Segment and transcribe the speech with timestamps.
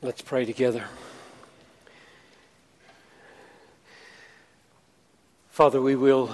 [0.00, 0.84] Let's pray together.
[5.48, 6.32] Father, we will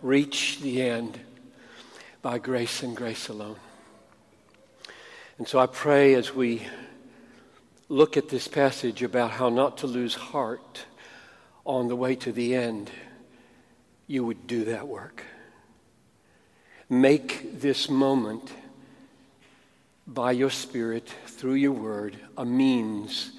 [0.00, 1.20] reach the end
[2.22, 3.56] by grace and grace alone.
[5.36, 6.66] And so I pray as we
[7.90, 10.86] look at this passage about how not to lose heart
[11.66, 12.90] on the way to the end,
[14.06, 15.22] you would do that work.
[16.88, 18.50] Make this moment
[20.06, 23.32] by your Spirit, through your word, a means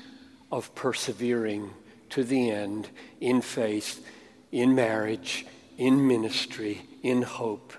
[0.51, 1.71] of persevering
[2.09, 4.05] to the end in faith,
[4.51, 5.45] in marriage,
[5.77, 7.73] in ministry, in hope,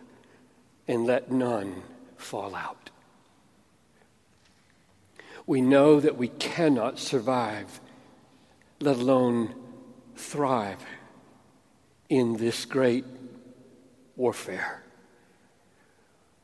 [0.86, 1.82] and let none
[2.16, 2.90] fall out.
[5.46, 7.80] We know that we cannot survive,
[8.80, 9.54] let alone
[10.16, 10.84] thrive,
[12.08, 13.04] in this great
[14.16, 14.82] warfare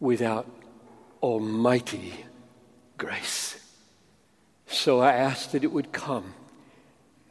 [0.00, 0.48] without
[1.22, 2.24] almighty
[3.00, 3.59] grace.
[4.66, 6.34] So I ask that it would come.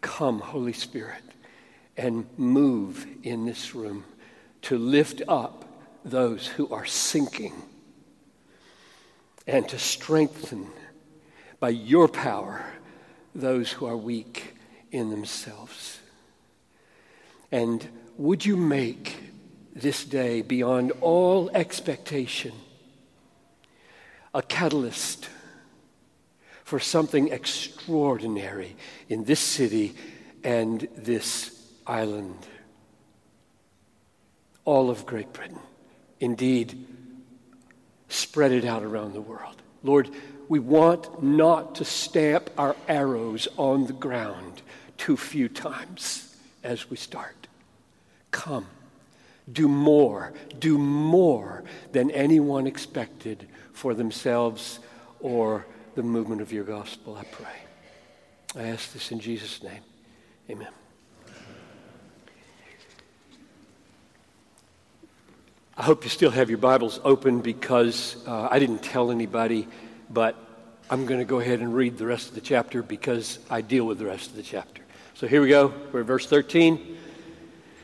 [0.02, 1.22] Come, Holy Spirit,
[1.95, 4.03] and move in this room
[4.64, 5.66] to lift up
[6.03, 7.53] those who are sinking
[9.45, 10.67] and to strengthen
[11.59, 12.66] by your power
[13.36, 14.56] those who are weak
[14.92, 16.00] in themselves.
[17.52, 19.17] And would you make
[19.75, 22.53] this day beyond all expectation
[24.34, 25.30] a catalyst
[26.70, 28.75] for something extraordinary
[29.09, 29.95] in this city
[30.44, 32.38] and this island.
[34.66, 35.58] All of Great Britain.
[36.20, 36.86] Indeed,
[38.08, 39.56] spread it out around the world.
[39.81, 40.12] Lord,
[40.47, 44.62] we want not to stamp our arrows on the ground
[44.95, 47.47] too few times as we start.
[48.30, 48.67] Come,
[49.52, 54.78] do more, do more than anyone expected for themselves
[55.20, 55.66] or
[56.00, 57.58] the movement of your gospel, I pray.
[58.55, 59.81] I ask this in Jesus' name.
[60.50, 60.69] Amen.
[65.75, 69.68] I hope you still have your Bibles open because uh, I didn't tell anybody,
[70.09, 70.38] but
[70.90, 73.84] I'm going to go ahead and read the rest of the chapter because I deal
[73.84, 74.81] with the rest of the chapter.
[75.16, 75.74] So here we go.
[75.91, 76.97] We're at verse 13.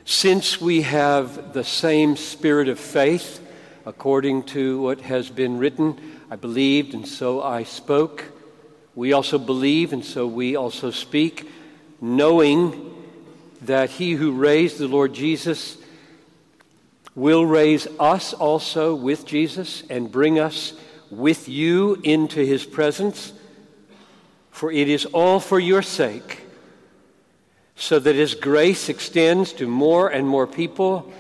[0.06, 3.46] Since we have the same spirit of faith,
[3.86, 8.26] according to what has been written, I believed, and so I spoke.
[8.96, 11.48] We also believe, and so we also speak,
[12.02, 12.94] knowing
[13.62, 15.78] that he who raised the Lord Jesus
[17.14, 20.74] will raise us also with Jesus and bring us
[21.12, 23.32] with you into his presence.
[24.50, 26.42] For it is all for your sake,
[27.76, 31.14] so that his grace extends to more and more people.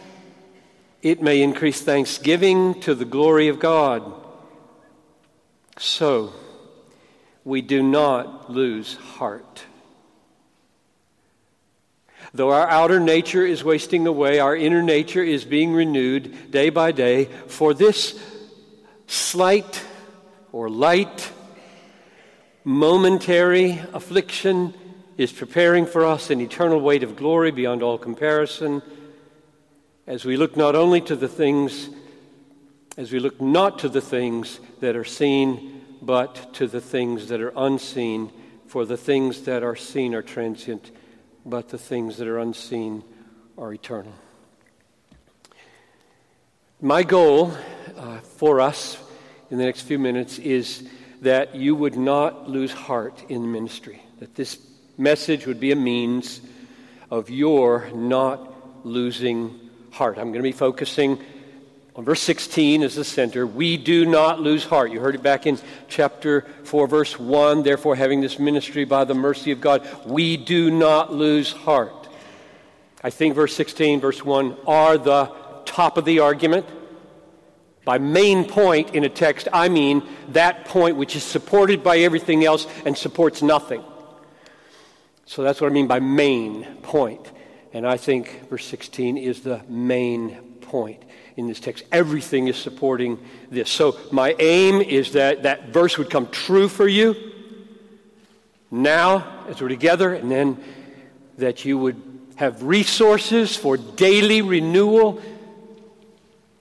[1.04, 4.25] It may increase thanksgiving to the glory of God.
[5.78, 6.34] So,
[7.44, 9.63] we do not lose heart.
[12.34, 16.91] Though our outer nature is wasting away, our inner nature is being renewed day by
[16.91, 17.25] day.
[17.47, 18.19] For this
[19.08, 19.84] slight
[20.52, 21.31] or light,
[22.64, 24.74] momentary affliction
[25.18, 28.81] is preparing for us an eternal weight of glory beyond all comparison
[30.08, 31.90] as we look not only to the things
[32.98, 37.42] as we look not to the things that are seen, but to the things that
[37.42, 38.32] are unseen.
[38.68, 40.92] For the things that are seen are transient,
[41.46, 43.04] but the things that are unseen
[43.58, 44.14] are eternal.
[46.82, 47.54] My goal
[47.96, 48.98] uh, for us
[49.50, 50.88] in the next few minutes is
[51.22, 54.60] that you would not lose heart in the ministry, that this
[54.98, 56.42] message would be a means
[57.10, 59.60] of your not losing
[59.92, 60.18] heart.
[60.18, 61.20] I'm going to be focusing
[61.96, 63.48] on verse 16 is the center.
[63.48, 64.92] We do not lose heart.
[64.92, 65.58] You heard it back in
[65.88, 67.64] chapter 4, verse 1.
[67.64, 72.10] Therefore, having this ministry by the mercy of God, we do not lose heart.
[73.02, 75.32] I think verse 16, verse 1 are the
[75.64, 76.66] top of the argument.
[77.86, 82.44] By main point in a text, I mean that point which is supported by everything
[82.44, 83.84] else and supports nothing.
[85.26, 87.32] So that's what I mean by main point.
[87.72, 91.04] And I think verse 16 is the main point
[91.35, 91.84] in this text.
[91.91, 93.70] Everything is supporting this.
[93.70, 97.16] So my aim is that that verse would come true for you
[98.72, 100.58] now as we're together, and then
[101.37, 102.02] that you would
[102.35, 105.22] have resources for daily renewal.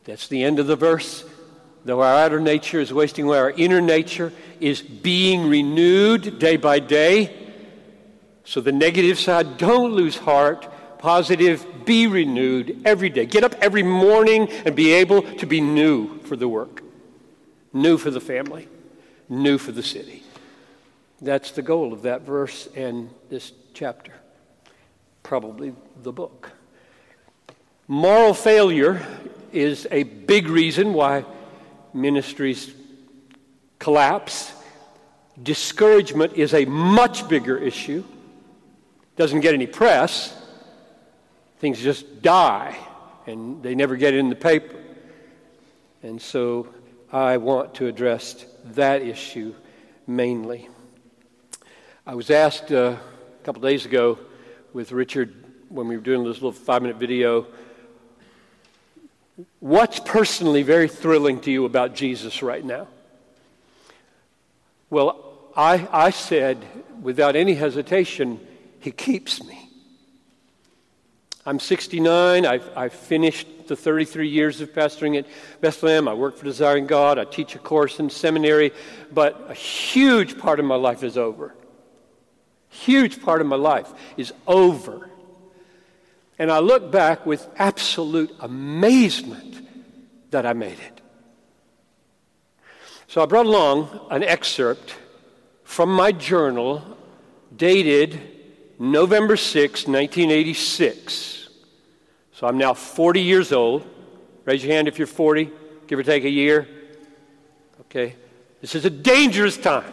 [0.04, 1.24] That's the end of the verse.
[1.84, 6.78] Though our outer nature is wasting away, our inner nature is being renewed day by
[6.78, 7.34] day.
[8.44, 10.66] So the negative side, don't lose heart
[10.98, 13.26] positive, be renewed every day.
[13.26, 16.82] Get up every morning and be able to be new for the work,
[17.72, 18.68] new for the family,
[19.28, 20.22] new for the city.
[21.20, 24.12] That's the goal of that verse and this chapter,
[25.22, 26.52] probably the book.
[27.88, 29.06] Moral failure
[29.52, 31.24] is a big reason why
[31.92, 32.74] ministries
[33.78, 34.52] collapse.
[35.42, 38.04] Discouragement is a much bigger issue.
[39.16, 40.43] Doesn't get any press.
[41.64, 42.76] Things just die
[43.26, 44.76] and they never get in the paper.
[46.02, 46.68] And so
[47.10, 49.54] I want to address that issue
[50.06, 50.68] mainly.
[52.06, 52.96] I was asked uh,
[53.40, 54.18] a couple days ago
[54.74, 55.34] with Richard
[55.70, 57.46] when we were doing this little five minute video
[59.60, 62.88] what's personally very thrilling to you about Jesus right now?
[64.90, 66.62] Well, I, I said
[67.00, 68.38] without any hesitation,
[68.80, 69.63] He keeps me.
[71.46, 72.46] I'm 69.
[72.46, 75.26] I've, I've finished the 33 years of pastoring at
[75.60, 76.08] Bethlehem.
[76.08, 77.18] I work for Desiring God.
[77.18, 78.72] I teach a course in seminary.
[79.12, 81.54] But a huge part of my life is over.
[82.70, 85.10] Huge part of my life is over.
[86.38, 89.68] And I look back with absolute amazement
[90.30, 91.00] that I made it.
[93.06, 94.96] So I brought along an excerpt
[95.62, 96.82] from my journal
[97.54, 98.33] dated
[98.78, 101.48] November 6, 1986.
[102.32, 103.86] So I'm now 40 years old.
[104.44, 105.50] Raise your hand if you're 40,
[105.86, 106.68] give or take a year.
[107.82, 108.16] Okay.
[108.60, 109.92] This is a dangerous time.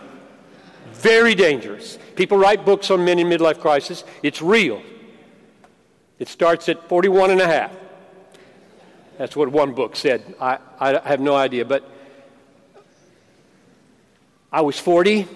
[0.94, 1.98] Very dangerous.
[2.16, 4.04] People write books on men in midlife crisis.
[4.24, 4.82] It's real.
[6.20, 7.72] It starts at 41 and a half.
[9.18, 10.36] That's what one book said.
[10.40, 11.66] I, I have no idea.
[11.66, 11.90] But
[14.52, 15.28] I was 40,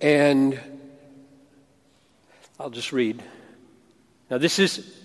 [0.00, 0.60] and
[2.60, 3.22] I'll just read.
[4.30, 4.96] Now, this is,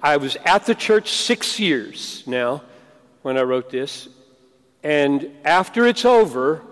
[0.00, 2.62] I was at the church six years now
[3.22, 4.08] when I wrote this.
[4.82, 6.62] And after it's over,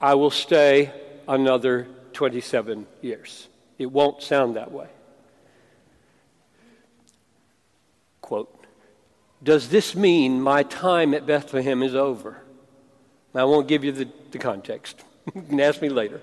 [0.00, 0.92] I will stay
[1.26, 3.48] another 27 years.
[3.78, 4.88] It won't sound that way.
[8.20, 8.66] Quote,
[9.42, 12.42] Does this mean my time at Bethlehem is over?
[13.34, 15.04] I won't give you the, the context.
[15.34, 16.20] you can ask me later.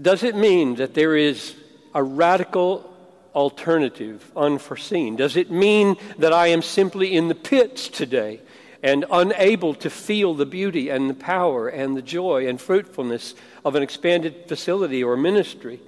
[0.00, 1.54] Does it mean that there is
[1.94, 2.88] a radical
[3.34, 5.16] alternative unforeseen?
[5.16, 8.40] Does it mean that I am simply in the pits today
[8.82, 13.34] and unable to feel the beauty and the power and the joy and fruitfulness
[13.64, 15.80] of an expanded facility or ministry?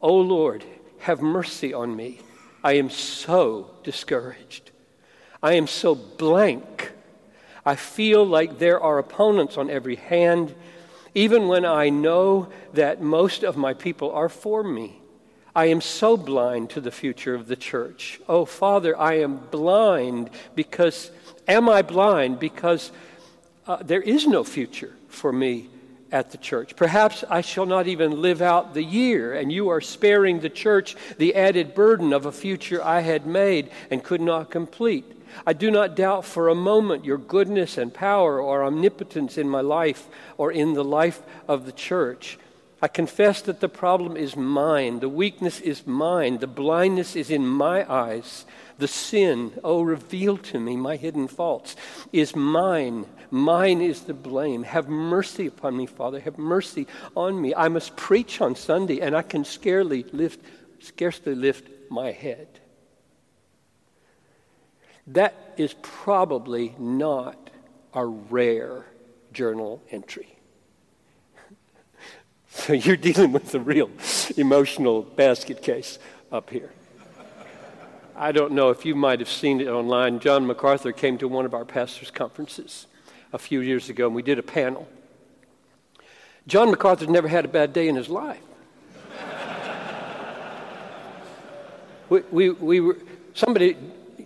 [0.00, 0.64] Oh Lord,
[1.00, 2.20] have mercy on me.
[2.64, 4.70] I am so discouraged.
[5.42, 6.92] I am so blank.
[7.64, 10.54] I feel like there are opponents on every hand,
[11.14, 15.00] even when I know that most of my people are for me.
[15.54, 18.20] I am so blind to the future of the church.
[18.26, 21.10] Oh, Father, I am blind because,
[21.46, 22.90] am I blind because
[23.66, 25.68] uh, there is no future for me
[26.10, 26.76] at the church.
[26.76, 30.94] Perhaps I shall not even live out the year, and you are sparing the church
[31.18, 35.04] the added burden of a future I had made and could not complete.
[35.46, 39.60] I do not doubt for a moment your goodness and power or omnipotence in my
[39.60, 40.08] life
[40.38, 42.38] or in the life of the church.
[42.80, 47.46] I confess that the problem is mine, the weakness is mine, the blindness is in
[47.46, 48.44] my eyes,
[48.78, 51.76] the sin, oh, reveal to me my hidden faults,
[52.12, 53.06] is mine.
[53.30, 54.62] Mine is the blame.
[54.64, 56.20] Have mercy upon me, Father.
[56.20, 56.86] Have mercy
[57.16, 57.54] on me.
[57.54, 60.40] I must preach on Sunday, and I can scarcely lift,
[60.80, 62.48] scarcely lift my head.
[65.08, 67.50] That is probably not
[67.92, 68.86] a rare
[69.32, 70.38] journal entry.
[72.48, 73.90] so you're dealing with a real
[74.36, 75.98] emotional basket case
[76.30, 76.72] up here.
[78.14, 80.20] I don't know if you might have seen it online.
[80.20, 82.86] John MacArthur came to one of our pastors' conferences
[83.32, 84.86] a few years ago, and we did a panel.
[86.46, 88.40] John MacArthur's never had a bad day in his life.
[92.08, 92.98] we, we, we were,
[93.34, 93.76] somebody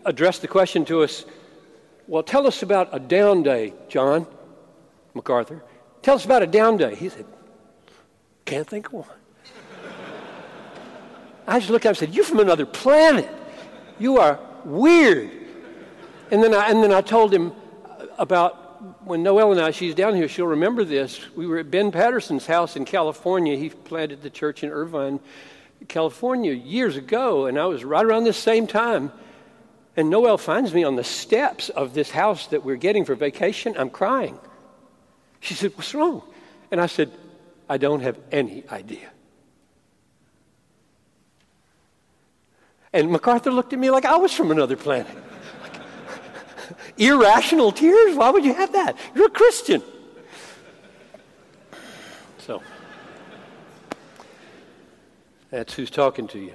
[0.06, 1.24] addressed the question to us
[2.08, 4.26] well, tell us about a down day, John
[5.14, 5.62] MacArthur.
[6.02, 6.94] Tell us about a down day.
[6.94, 7.26] He said,
[8.44, 9.08] Can't think of one.
[11.48, 13.28] I just looked him and said, You're from another planet.
[13.98, 15.30] You are weird.
[16.30, 17.52] And then I, and then I told him
[18.18, 21.20] about when Noël and I, she's down here, she'll remember this.
[21.34, 23.56] We were at Ben Patterson's house in California.
[23.56, 25.18] He planted the church in Irvine,
[25.88, 29.12] California, years ago, and I was right around this same time.
[29.96, 33.74] And Noël finds me on the steps of this house that we're getting for vacation.
[33.78, 34.38] I'm crying.
[35.40, 36.22] She said, What's wrong?
[36.70, 37.10] And I said,
[37.68, 39.10] I don't have any idea.
[42.92, 45.16] And MacArthur looked at me like I was from another planet
[46.98, 48.16] irrational tears?
[48.16, 48.96] Why would you have that?
[49.14, 49.82] You're a Christian.
[52.38, 52.62] So
[55.50, 56.54] that's who's talking to you.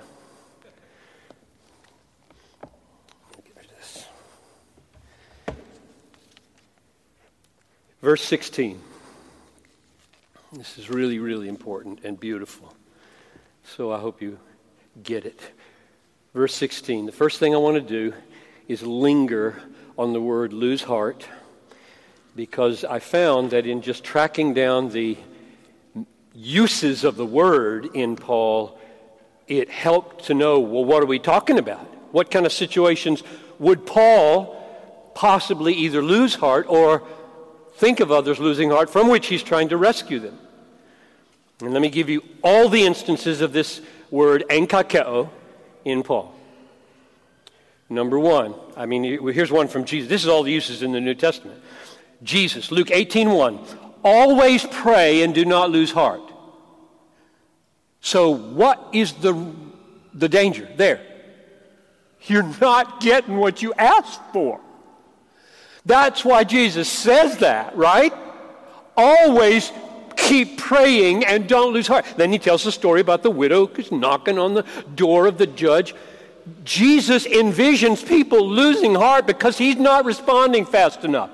[8.11, 8.77] Verse 16.
[10.51, 12.75] This is really, really important and beautiful.
[13.63, 14.37] So I hope you
[15.01, 15.39] get it.
[16.33, 17.05] Verse 16.
[17.05, 18.13] The first thing I want to do
[18.67, 19.61] is linger
[19.97, 21.25] on the word lose heart
[22.35, 25.15] because I found that in just tracking down the
[26.35, 28.77] uses of the word in Paul,
[29.47, 31.85] it helped to know well, what are we talking about?
[32.11, 33.23] What kind of situations
[33.57, 34.57] would Paul
[35.15, 37.03] possibly either lose heart or
[37.81, 40.37] think of others losing heart from which he's trying to rescue them?
[41.61, 45.29] And let me give you all the instances of this word enkakeo
[45.83, 46.31] in Paul.
[47.89, 50.07] Number one, I mean, here's one from Jesus.
[50.07, 51.59] This is all the uses in the New Testament.
[52.21, 53.57] Jesus, Luke 18:1.
[54.03, 56.21] Always pray and do not lose heart.
[57.99, 59.33] So what is the
[60.13, 61.01] the danger there?
[62.27, 64.59] You're not getting what you asked for.
[65.85, 68.13] That's why Jesus says that, right?
[68.95, 69.71] Always
[70.15, 72.05] keep praying and don't lose heart.
[72.17, 74.63] Then he tells the story about the widow who's knocking on the
[74.95, 75.95] door of the judge.
[76.63, 81.31] Jesus envisions people losing heart because he's not responding fast enough.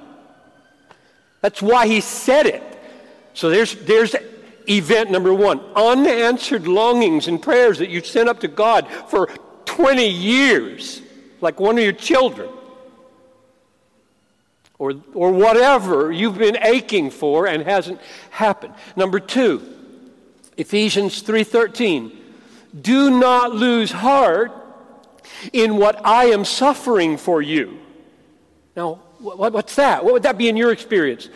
[1.41, 2.63] That's why he said it.
[3.33, 4.15] So there's, there's
[4.67, 9.27] event number one unanswered longings and prayers that you've sent up to God for
[9.65, 11.01] 20 years,
[11.41, 12.49] like one of your children.
[14.79, 18.75] Or, or whatever you've been aching for and hasn't happened.
[18.95, 19.63] Number two,
[20.55, 22.11] Ephesians 3:13.
[22.79, 24.51] Do not lose heart
[25.53, 27.79] in what I am suffering for you.
[28.75, 30.03] Now, what, what's that?
[30.03, 31.29] What would that be in your experience?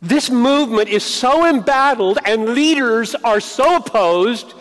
[0.00, 4.52] This movement is so embattled and leaders are so opposed.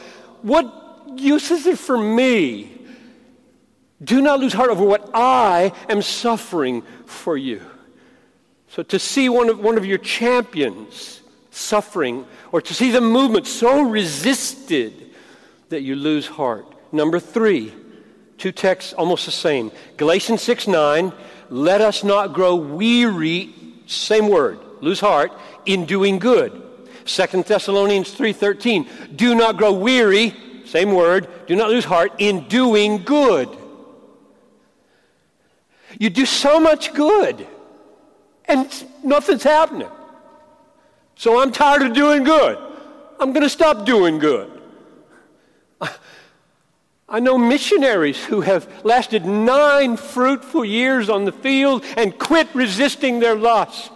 [0.41, 0.71] What
[1.15, 2.80] use is it for me?
[4.03, 7.61] Do not lose heart over what I am suffering for you.
[8.69, 13.45] So to see one of, one of your champions suffering, or to see the movement
[13.45, 15.11] so resisted
[15.69, 16.65] that you lose heart.
[16.93, 17.73] Number three,
[18.37, 19.71] two texts almost the same.
[19.97, 21.11] Galatians 6 9
[21.51, 23.53] let us not grow weary,
[23.85, 25.33] same word, lose heart,
[25.65, 26.63] in doing good.
[27.03, 30.33] Second Thessalonians 3:13, do not grow weary,
[30.65, 33.49] same word, do not lose heart in doing good.
[36.01, 37.45] You do so much good
[38.45, 38.67] and
[39.03, 39.91] nothing's happening.
[41.13, 42.57] So I'm tired of doing good.
[43.19, 44.49] I'm going to stop doing good.
[47.07, 53.19] I know missionaries who have lasted nine fruitful years on the field and quit resisting
[53.19, 53.91] their lust.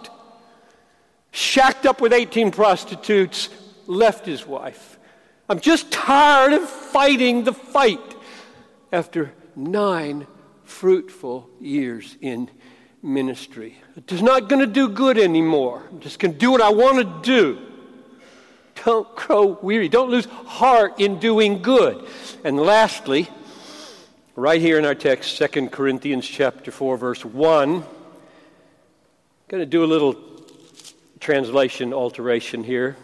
[1.32, 3.48] Shacked up with 18 prostitutes,
[3.88, 4.96] left his wife.
[5.48, 8.14] I'm just tired of fighting the fight
[8.92, 10.28] after nine
[10.66, 12.50] fruitful years in
[13.02, 13.76] ministry.
[13.96, 15.82] It's not going to do good anymore.
[15.90, 17.58] I'm just going to do what I want to do.
[18.84, 19.88] Don't grow weary.
[19.88, 22.06] Don't lose heart in doing good.
[22.44, 23.28] And lastly,
[24.34, 27.84] right here in our text, 2 Corinthians chapter 4, verse 1, I'm
[29.48, 30.16] going to do a little
[31.20, 32.96] translation alteration here.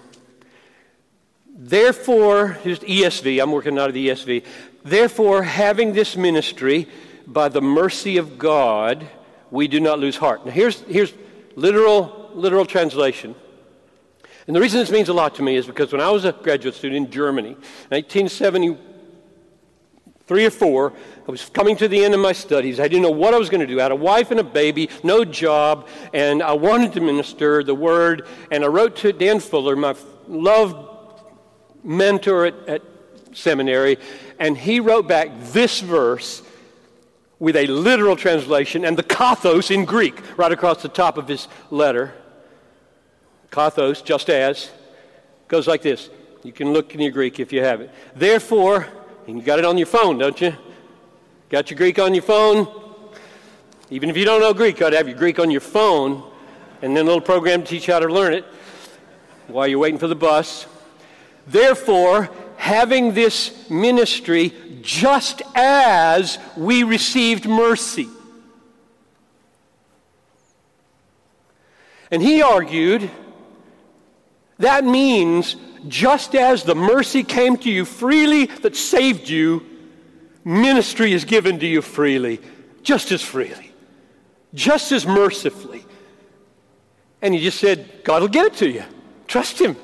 [1.54, 4.44] Therefore, here's ESV, I'm working out of the ESV.
[4.84, 6.88] Therefore, having this ministry,
[7.26, 9.06] by the mercy of God,
[9.50, 10.46] we do not lose heart.
[10.46, 11.12] Now, here's, here's
[11.56, 13.34] literal, literal translation.
[14.46, 16.32] And the reason this means a lot to me is because when I was a
[16.32, 17.52] graduate student in Germany,
[17.90, 20.92] 1973 or 4,
[21.28, 22.80] I was coming to the end of my studies.
[22.80, 23.78] I didn't know what I was going to do.
[23.78, 27.74] I had a wife and a baby, no job, and I wanted to minister the
[27.74, 28.26] word.
[28.50, 29.94] And I wrote to Dan Fuller, my
[30.26, 30.88] loved
[31.84, 32.82] mentor at, at
[33.32, 33.98] seminary,
[34.38, 36.42] and he wrote back this verse
[37.42, 41.48] with a literal translation and the kathos in Greek right across the top of his
[41.72, 42.14] letter.
[43.50, 44.70] Kathos, just as,
[45.48, 46.08] goes like this.
[46.44, 47.90] You can look in your Greek if you have it.
[48.14, 48.86] Therefore,
[49.26, 50.56] and you got it on your phone, don't you?
[51.50, 52.68] Got your Greek on your phone?
[53.90, 56.22] Even if you don't know Greek, you ought to have your Greek on your phone
[56.80, 58.44] and then a little program to teach you how to learn it
[59.48, 60.68] while you're waiting for the bus.
[61.48, 62.30] Therefore,
[62.62, 68.08] having this ministry just as we received mercy.
[72.12, 73.10] And he argued
[74.58, 75.56] that means
[75.88, 79.66] just as the mercy came to you freely that saved you,
[80.44, 82.40] ministry is given to you freely,
[82.84, 83.72] just as freely,
[84.54, 85.84] just as mercifully.
[87.22, 88.84] And he just said, God will get it to you.
[89.26, 89.74] Trust him.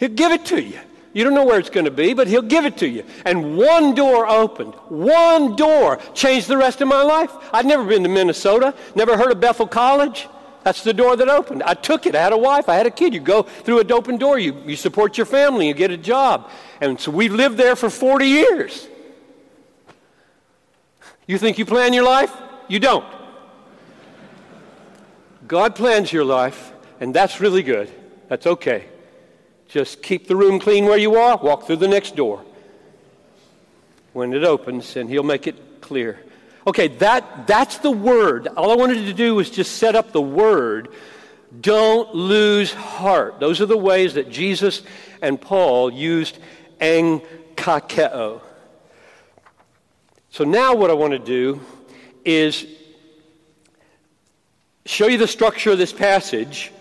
[0.00, 0.80] He'll give it to you.
[1.14, 3.04] You don't know where it's going to be, but He'll give it to you.
[3.24, 4.74] And one door opened.
[4.88, 7.30] One door changed the rest of my life.
[7.52, 10.28] I'd never been to Minnesota, never heard of Bethel College.
[10.64, 11.62] That's the door that opened.
[11.62, 12.14] I took it.
[12.14, 12.68] I had a wife.
[12.68, 13.14] I had a kid.
[13.14, 14.38] You go through an open door.
[14.38, 15.68] You, you support your family.
[15.68, 16.50] You get a job.
[16.80, 18.88] And so we lived there for 40 years.
[21.26, 22.34] You think you plan your life?
[22.68, 23.04] You don't.
[25.46, 27.90] God plans your life, and that's really good.
[28.28, 28.88] That's okay.
[29.68, 32.44] Just keep the room clean where you are, walk through the next door.
[34.12, 36.20] When it opens, and He'll make it clear.
[36.66, 38.46] Okay, that, that's the word.
[38.46, 40.88] All I wanted to do was just set up the word.
[41.60, 43.38] Don't lose heart.
[43.38, 44.82] Those are the ways that Jesus
[45.20, 46.38] and Paul used
[46.80, 48.40] enkakeo.
[50.30, 51.60] So now what I want to do
[52.24, 52.66] is
[54.86, 56.72] show you the structure of this passage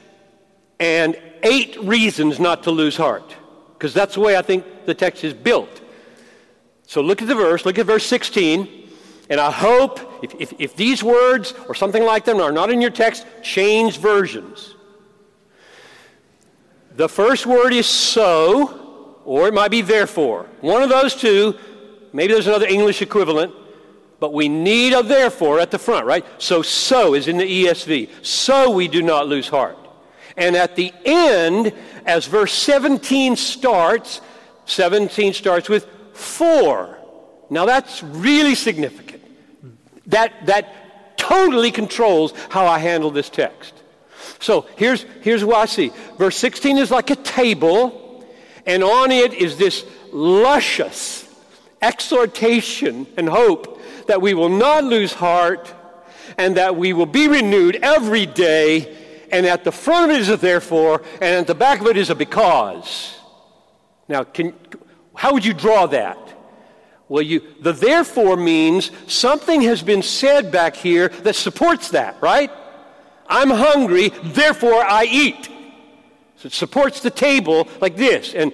[0.79, 3.35] and eight reasons not to lose heart.
[3.73, 5.81] Because that's the way I think the text is built.
[6.87, 8.89] So look at the verse, look at verse 16.
[9.29, 12.81] And I hope if, if, if, these words or something like them are not in
[12.81, 14.75] your text, change versions.
[16.95, 20.45] The first word is so, or it might be therefore.
[20.61, 21.57] One of those two,
[22.11, 23.53] maybe there's another English equivalent,
[24.19, 26.25] but we need a therefore at the front, right?
[26.37, 28.09] So, so is in the ESV.
[28.25, 29.77] So we do not lose heart.
[30.35, 31.73] And at the end,
[32.05, 34.21] as verse 17 starts,
[34.65, 36.97] 17 starts with for.
[37.49, 39.23] Now that's really significant.
[40.07, 43.73] That, that totally controls how I handle this text.
[44.39, 45.91] So here's, here's what I see.
[46.17, 48.25] Verse 16 is like a table,
[48.65, 51.29] and on it is this luscious
[51.81, 55.73] exhortation and hope that we will not lose heart
[56.37, 58.97] and that we will be renewed every day
[59.33, 61.97] and at the front of it is a therefore, and at the back of it
[61.97, 63.17] is a because.
[64.07, 64.53] Now, can,
[65.15, 66.19] how would you draw that?
[67.09, 72.51] Well, you, the therefore means something has been said back here that supports that, right?
[73.27, 75.49] I'm hungry, therefore I eat.
[76.37, 78.35] So it supports the table like this.
[78.35, 78.53] And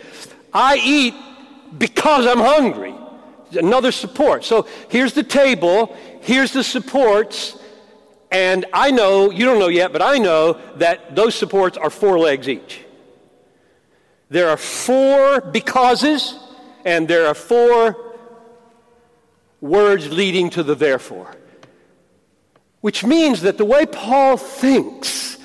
[0.54, 1.14] I eat
[1.78, 2.96] because I'm hungry.
[3.52, 4.46] Another support.
[4.46, 7.59] So here's the table, here's the supports,
[8.32, 12.20] and I know, you don't know yet, but I know that those supports are four
[12.20, 12.82] legs each.
[14.30, 16.38] There are four becauses,
[16.86, 17.98] and there are four
[19.62, 21.36] words leading to the therefore.
[22.82, 25.38] Which means that the way Paul thinks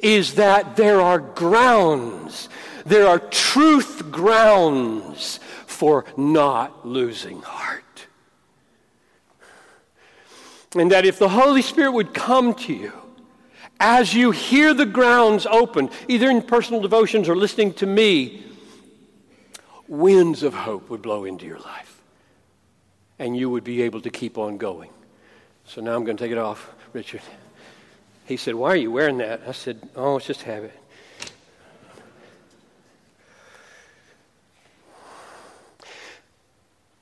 [0.00, 2.48] is that there are grounds,
[2.84, 7.83] there are truth grounds for not losing heart.
[10.74, 12.92] And that if the Holy Spirit would come to you
[13.80, 18.44] as you hear the grounds open, either in personal devotions or listening to me,
[19.88, 22.00] winds of hope would blow into your life.
[23.18, 24.90] And you would be able to keep on going.
[25.66, 27.22] So now I'm going to take it off, Richard.
[28.26, 29.42] He said, Why are you wearing that?
[29.46, 30.72] I said, Oh, it's just habit.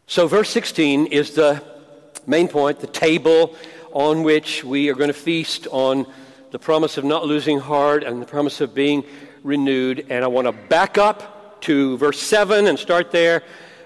[0.06, 1.71] So, verse 16 is the
[2.26, 3.56] main point, the table
[3.92, 6.06] on which we are going to feast on
[6.50, 9.04] the promise of not losing heart and the promise of being
[9.42, 10.06] renewed.
[10.10, 13.42] And I want to back up to verse 7 and start there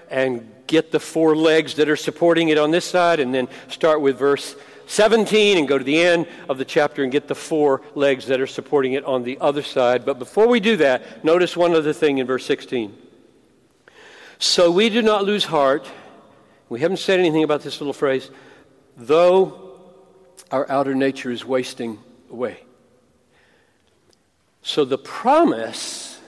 [0.09, 4.01] and get the four legs that are supporting it on this side, and then start
[4.01, 4.55] with verse
[4.87, 8.39] 17 and go to the end of the chapter and get the four legs that
[8.39, 10.05] are supporting it on the other side.
[10.05, 12.97] But before we do that, notice one other thing in verse 16.
[14.39, 15.89] So we do not lose heart
[16.69, 18.29] we haven't said anything about this little phrase,
[18.97, 19.79] though
[20.51, 21.99] our outer nature is wasting
[22.31, 22.59] away.
[24.61, 26.19] So the promise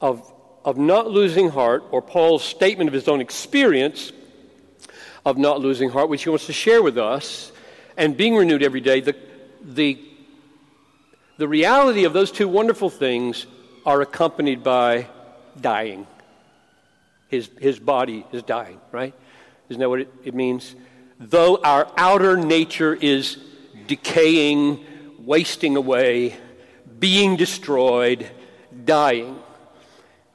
[0.00, 0.30] of,
[0.64, 4.12] of not losing heart, or Paul's statement of his own experience
[5.24, 7.52] of not losing heart, which he wants to share with us,
[7.96, 9.16] and being renewed every day, the,
[9.62, 9.98] the,
[11.36, 13.46] the reality of those two wonderful things
[13.84, 15.06] are accompanied by
[15.60, 16.06] dying.
[17.28, 19.14] His, his body is dying, right?
[19.68, 20.74] Isn't that what it, it means?
[21.20, 23.38] Though our outer nature is
[23.86, 24.84] decaying,
[25.18, 26.36] wasting away,
[26.98, 28.28] being destroyed,
[28.84, 29.38] dying.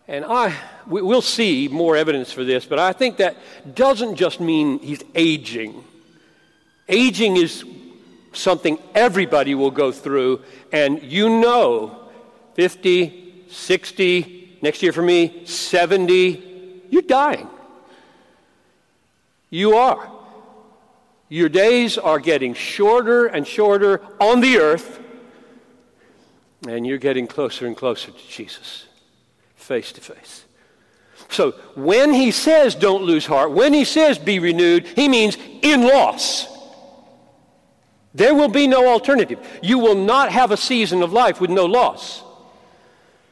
[0.08, 0.54] And I,
[0.86, 3.38] we'll see more evidence for this, but I think that
[3.74, 5.84] doesn't just mean he's aging.
[6.90, 7.64] Aging is
[8.34, 10.42] something everybody will go through,
[10.72, 12.10] and you know
[12.56, 17.48] 50, 60, next year for me, 70, you're dying.
[19.54, 20.10] You are.
[21.30, 25.00] Your days are getting shorter and shorter on the earth,
[26.68, 28.88] and you're getting closer and closer to Jesus.
[29.56, 30.46] face to face.
[31.30, 35.84] So when he says don't lose heart, when he says be renewed, he means in
[35.84, 36.48] loss.
[38.16, 39.38] There will be no alternative.
[39.62, 42.23] You will not have a season of life with no loss.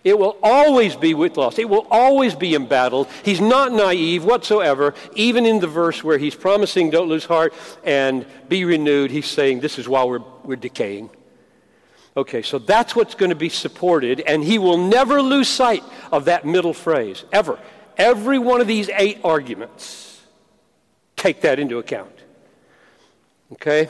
[0.03, 1.59] It will always be with loss.
[1.59, 3.07] It will always be embattled.
[3.23, 4.95] He's not naive whatsoever.
[5.15, 9.59] Even in the verse where he's promising, don't lose heart and be renewed, he's saying,
[9.59, 11.11] this is while we're, we're decaying.
[12.17, 16.25] Okay, so that's what's going to be supported, and he will never lose sight of
[16.25, 17.57] that middle phrase, ever.
[17.95, 20.19] Every one of these eight arguments
[21.15, 22.11] take that into account.
[23.53, 23.87] Okay?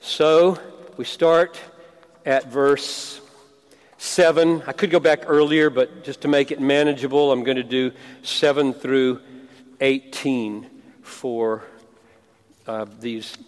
[0.00, 0.58] So
[0.96, 1.58] we start
[2.26, 3.21] at verse
[4.02, 4.64] 7.
[4.66, 7.92] I could go back earlier, but just to make it manageable, I'm going to do
[8.22, 9.20] 7 through
[9.80, 10.68] 18
[11.02, 11.62] for
[12.66, 13.38] uh, these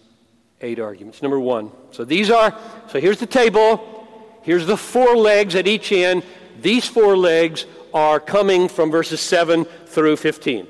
[0.61, 1.21] eight arguments.
[1.21, 1.71] Number one.
[1.91, 4.07] So these are, so here's the table.
[4.43, 6.23] Here's the four legs at each end.
[6.61, 10.67] These four legs are coming from verses 7 through 15,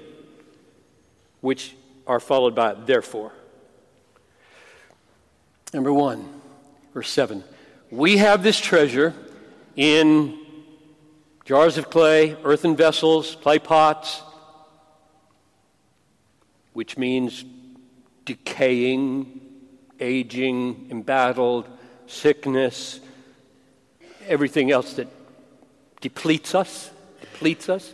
[1.42, 1.76] which
[2.08, 3.34] are followed by therefore.
[5.76, 6.28] Number one,
[6.92, 7.44] verse 7.
[7.92, 9.14] We have this treasure
[9.76, 10.40] in
[11.46, 14.22] jars of clay, earthen vessels, clay pots,
[16.74, 17.46] which means
[18.26, 19.40] decaying,
[20.00, 21.68] aging, embattled,
[22.08, 23.00] sickness,
[24.28, 25.08] everything else that
[26.02, 27.94] depletes us, depletes us.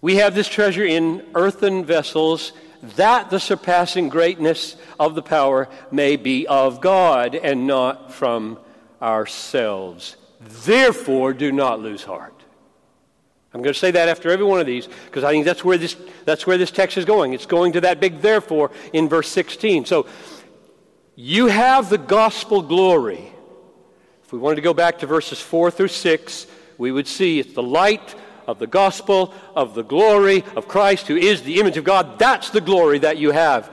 [0.00, 2.52] We have this treasure in earthen vessels
[2.96, 8.58] that the surpassing greatness of the power may be of God and not from
[9.00, 10.16] ourselves.
[10.64, 12.34] Therefore, do not lose heart.
[13.54, 15.76] I'm going to say that after every one of these because I think that's where
[15.76, 17.34] this, that's where this text is going.
[17.34, 19.84] It's going to that big therefore in verse 16.
[19.84, 20.06] So
[21.16, 23.30] you have the gospel glory.
[24.24, 26.46] If we wanted to go back to verses 4 through 6,
[26.78, 28.14] we would see it's the light
[28.46, 32.18] of the gospel, of the glory of Christ, who is the image of God.
[32.18, 33.70] That's the glory that you have.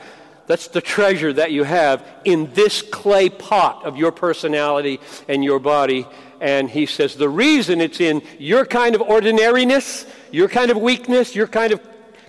[0.48, 5.60] That's the treasure that you have in this clay pot of your personality and your
[5.60, 6.06] body.
[6.42, 11.36] And he says the reason it's in your kind of ordinariness, your kind of weakness,
[11.36, 11.82] your kind of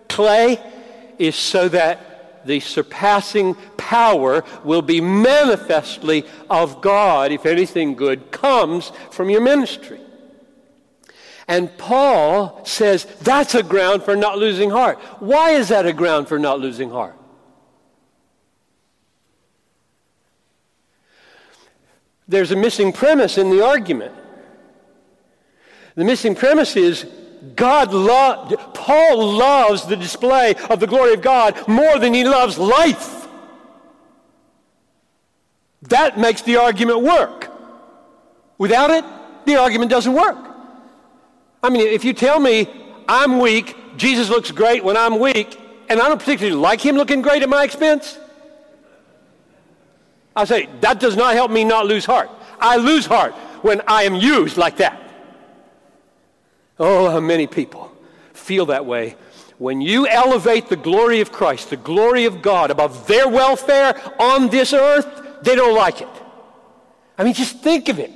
[0.08, 0.58] clay,
[1.18, 8.92] is so that the surpassing power will be manifestly of God if anything good comes
[9.10, 10.00] from your ministry.
[11.46, 14.98] And Paul says that's a ground for not losing heart.
[15.18, 17.16] Why is that a ground for not losing heart?
[22.30, 24.14] There's a missing premise in the argument.
[25.96, 27.04] The missing premise is
[27.56, 27.90] God
[28.72, 33.26] Paul loves the display of the glory of God more than he loves life.
[35.82, 37.50] That makes the argument work.
[38.58, 39.04] Without it,
[39.44, 40.38] the argument doesn't work.
[41.64, 42.68] I mean, if you tell me
[43.08, 47.22] I'm weak, Jesus looks great when I'm weak, and I don't particularly like him looking
[47.22, 48.19] great at my expense,
[50.34, 52.30] I say, that does not help me not lose heart.
[52.60, 55.00] I lose heart when I am used like that.
[56.78, 57.92] Oh, how many people
[58.32, 59.16] feel that way.
[59.58, 64.48] When you elevate the glory of Christ, the glory of God above their welfare on
[64.48, 66.08] this earth, they don't like it.
[67.18, 68.10] I mean, just think of it.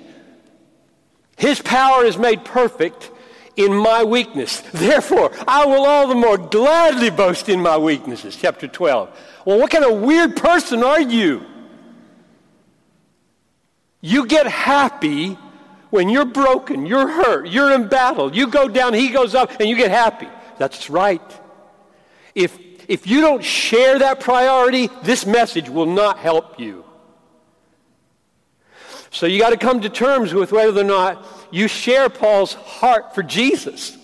[1.37, 3.11] His power is made perfect
[3.57, 4.61] in my weakness.
[4.73, 8.37] Therefore, I will all the more gladly boast in my weaknesses.
[8.37, 9.21] Chapter 12.
[9.45, 11.45] Well, what kind of weird person are you?
[14.07, 15.39] You get happy
[15.89, 19.67] when you're broken, you're hurt, you're in battle, you go down, he goes up, and
[19.67, 20.29] you get happy.
[20.59, 21.23] That's right.
[22.35, 22.55] If,
[22.87, 26.85] if you don't share that priority, this message will not help you.
[29.11, 33.15] So you got to come to terms with whether or not you share Paul's heart
[33.15, 33.97] for Jesus.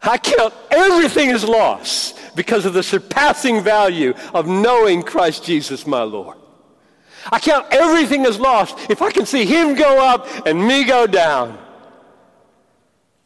[0.00, 6.04] I count everything as loss because of the surpassing value of knowing Christ Jesus, my
[6.04, 6.36] Lord.
[7.30, 11.06] I count everything as lost if I can see him go up and me go
[11.06, 11.58] down.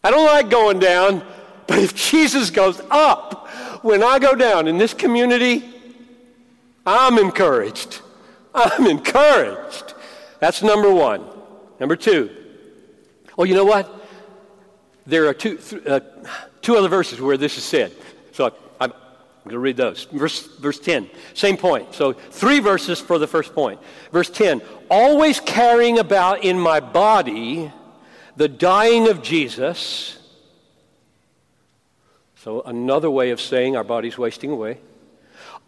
[0.04, 1.24] I don't like going down,
[1.66, 3.48] but if Jesus goes up
[3.82, 5.64] when I go down in this community,
[6.84, 8.00] I'm encouraged.
[8.54, 9.94] I'm encouraged.
[10.40, 11.24] That's number one.
[11.80, 12.30] Number two.
[13.38, 13.92] Oh, you know what?
[15.06, 16.00] There are two, uh,
[16.62, 17.92] two other verses where this is said.
[18.32, 18.52] So
[19.46, 20.08] I'm going to read those.
[20.10, 21.94] Verse, verse 10, same point.
[21.94, 23.78] So, three verses for the first point.
[24.10, 27.70] Verse 10 Always carrying about in my body
[28.34, 30.18] the dying of Jesus.
[32.34, 34.80] So, another way of saying our body's wasting away.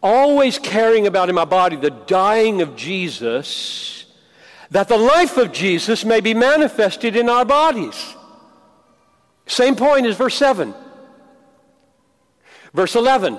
[0.03, 4.07] Always carrying about in my body the dying of Jesus,
[4.73, 8.17] that the life of Jesus may be manifested in our bodies.
[9.47, 10.75] Same point as verse 7.
[12.75, 13.39] Verse 11.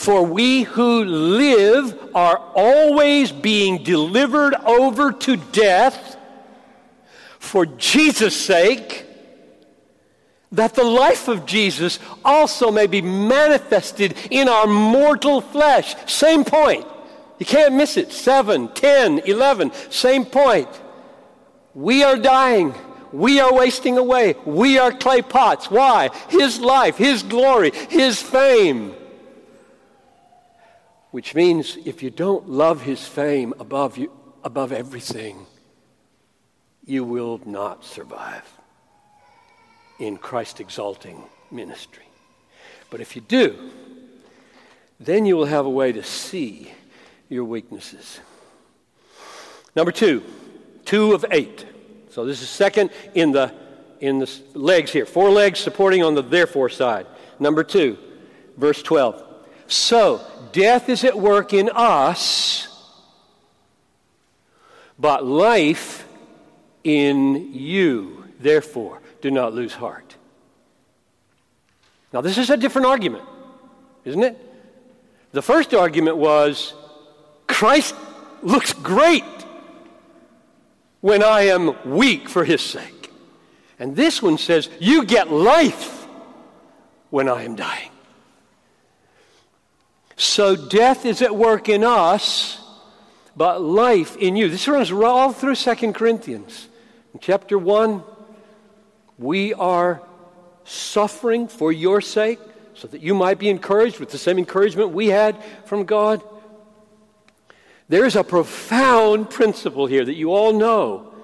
[0.00, 6.16] For we who live are always being delivered over to death
[7.38, 9.04] for Jesus' sake,
[10.52, 15.94] that the life of Jesus also may be manifested in our mortal flesh.
[16.10, 16.86] Same point.
[17.38, 18.10] You can't miss it.
[18.10, 20.70] 7, 10, 11, same point.
[21.74, 22.74] We are dying.
[23.12, 24.36] We are wasting away.
[24.46, 25.70] We are clay pots.
[25.70, 26.08] Why?
[26.30, 28.94] His life, His glory, His fame.
[31.10, 34.12] Which means if you don't love his fame above, you,
[34.44, 35.46] above everything,
[36.84, 38.44] you will not survive
[39.98, 42.04] in Christ exalting ministry.
[42.90, 43.70] But if you do,
[44.98, 46.70] then you will have a way to see
[47.28, 48.20] your weaknesses.
[49.74, 50.22] Number two,
[50.84, 51.64] two of eight.
[52.10, 53.54] So this is second in the
[54.00, 55.06] in the legs here.
[55.06, 57.06] Four legs supporting on the therefore side.
[57.38, 57.98] Number two,
[58.56, 59.22] verse 12.
[59.66, 60.20] So
[60.52, 62.68] death is at work in us,
[64.98, 66.06] but life
[66.84, 68.24] in you.
[68.38, 70.16] Therefore, do not lose heart.
[72.12, 73.24] Now, this is a different argument,
[74.04, 74.38] isn't it?
[75.32, 76.74] The first argument was
[77.46, 77.94] Christ
[78.42, 79.24] looks great
[81.00, 83.12] when I am weak for his sake.
[83.78, 86.06] And this one says, You get life
[87.10, 87.90] when I am dying.
[90.20, 92.60] So death is at work in us,
[93.34, 94.50] but life in you.
[94.50, 96.68] This runs all through 2 Corinthians.
[97.14, 98.02] In chapter 1,
[99.16, 100.02] we are
[100.64, 102.38] suffering for your sake
[102.74, 106.22] so that you might be encouraged with the same encouragement we had from God.
[107.88, 111.14] There is a profound principle here that you all know.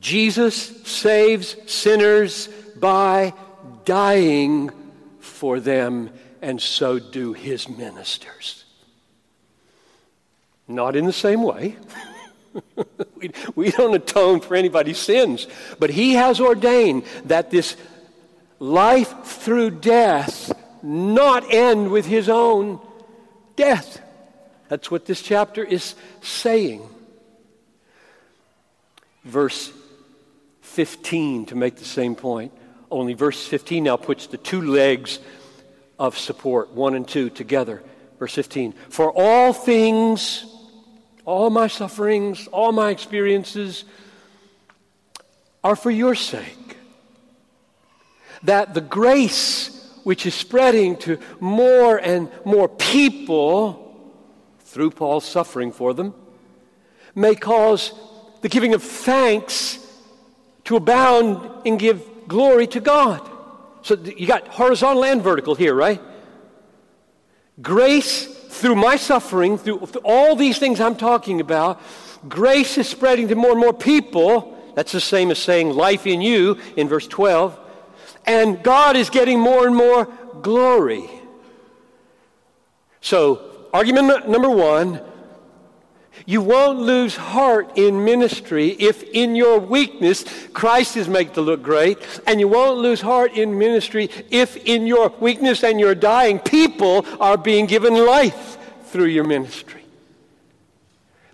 [0.00, 3.34] Jesus saves sinners by
[3.84, 4.72] dying
[5.20, 6.10] for them
[6.42, 8.64] and so do his ministers.
[10.66, 11.76] Not in the same way.
[13.16, 15.46] we, we don't atone for anybody's sins,
[15.78, 17.76] but he has ordained that this
[18.58, 22.80] life through death not end with his own
[23.56, 24.00] death.
[24.68, 26.88] That's what this chapter is saying.
[29.24, 29.72] Verse
[30.62, 32.52] 15 to make the same point.
[32.90, 35.18] Only verse 15 now puts the two legs
[35.98, 37.82] of support, 1 and 2 together.
[38.18, 40.44] Verse 15 For all things,
[41.24, 43.84] all my sufferings, all my experiences
[45.62, 46.76] are for your sake.
[48.44, 53.84] That the grace which is spreading to more and more people
[54.60, 56.14] through Paul's suffering for them
[57.14, 57.92] may cause
[58.42, 59.78] the giving of thanks
[60.64, 63.28] to abound and give glory to God.
[63.88, 65.98] So you got horizontal and vertical here, right?
[67.62, 71.80] Grace through my suffering, through, through all these things I'm talking about,
[72.28, 74.58] grace is spreading to more and more people.
[74.74, 77.58] That's the same as saying life in you in verse 12.
[78.26, 80.04] And God is getting more and more
[80.42, 81.08] glory.
[83.00, 85.00] So, argument number one
[86.28, 91.62] you won't lose heart in ministry if in your weakness Christ is made to look
[91.62, 91.96] great.
[92.26, 97.06] And you won't lose heart in ministry if in your weakness and your dying, people
[97.18, 99.80] are being given life through your ministry.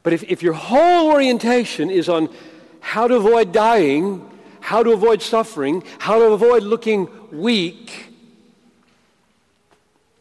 [0.05, 2.29] But if, if your whole orientation is on
[2.79, 4.25] how to avoid dying,
[4.61, 8.13] how to avoid suffering, how to avoid looking weak,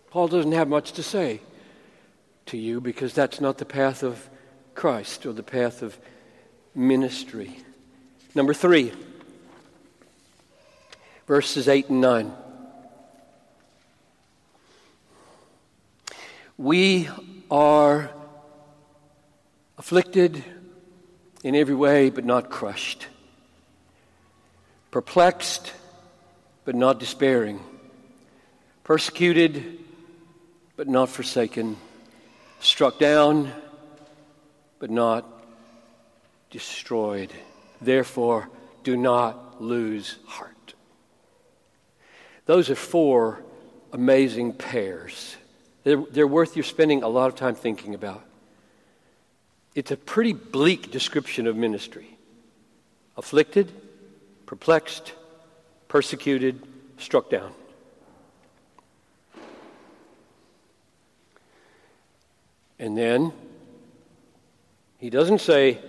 [0.10, 1.42] Paul doesn't have much to say
[2.48, 4.32] to you because that's not the path of
[4.76, 5.98] Christ or the path of
[6.76, 7.58] ministry.
[8.36, 8.92] Number three,
[11.28, 12.34] verses 8 and 9.
[16.58, 17.10] We
[17.50, 18.10] are
[19.78, 20.44] afflicted
[21.44, 23.08] in every way, but not crushed,
[24.92, 25.74] perplexed,
[26.66, 27.60] but not despairing,
[28.84, 29.80] persecuted,
[30.76, 31.78] but not forsaken,
[32.60, 33.52] struck down
[34.84, 35.26] but not
[36.50, 37.32] destroyed.
[37.80, 38.50] Therefore,
[38.84, 40.74] do not lose heart.
[42.48, 43.42] Those are four
[43.94, 45.38] amazing pairs.
[45.86, 48.26] They're, they're worth you spending a lot of time thinking about.
[49.74, 52.18] It's a pretty bleak description of ministry
[53.16, 53.72] afflicted,
[54.46, 55.14] perplexed,
[55.88, 56.62] persecuted,
[56.98, 57.54] struck down.
[62.78, 63.32] And then
[65.04, 65.80] he doesn't say,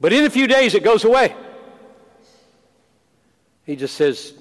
[0.00, 1.36] but in a few days it goes away.
[3.66, 4.32] He just says,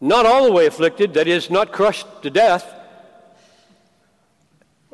[0.00, 2.64] not all the way afflicted, that is, not crushed to death.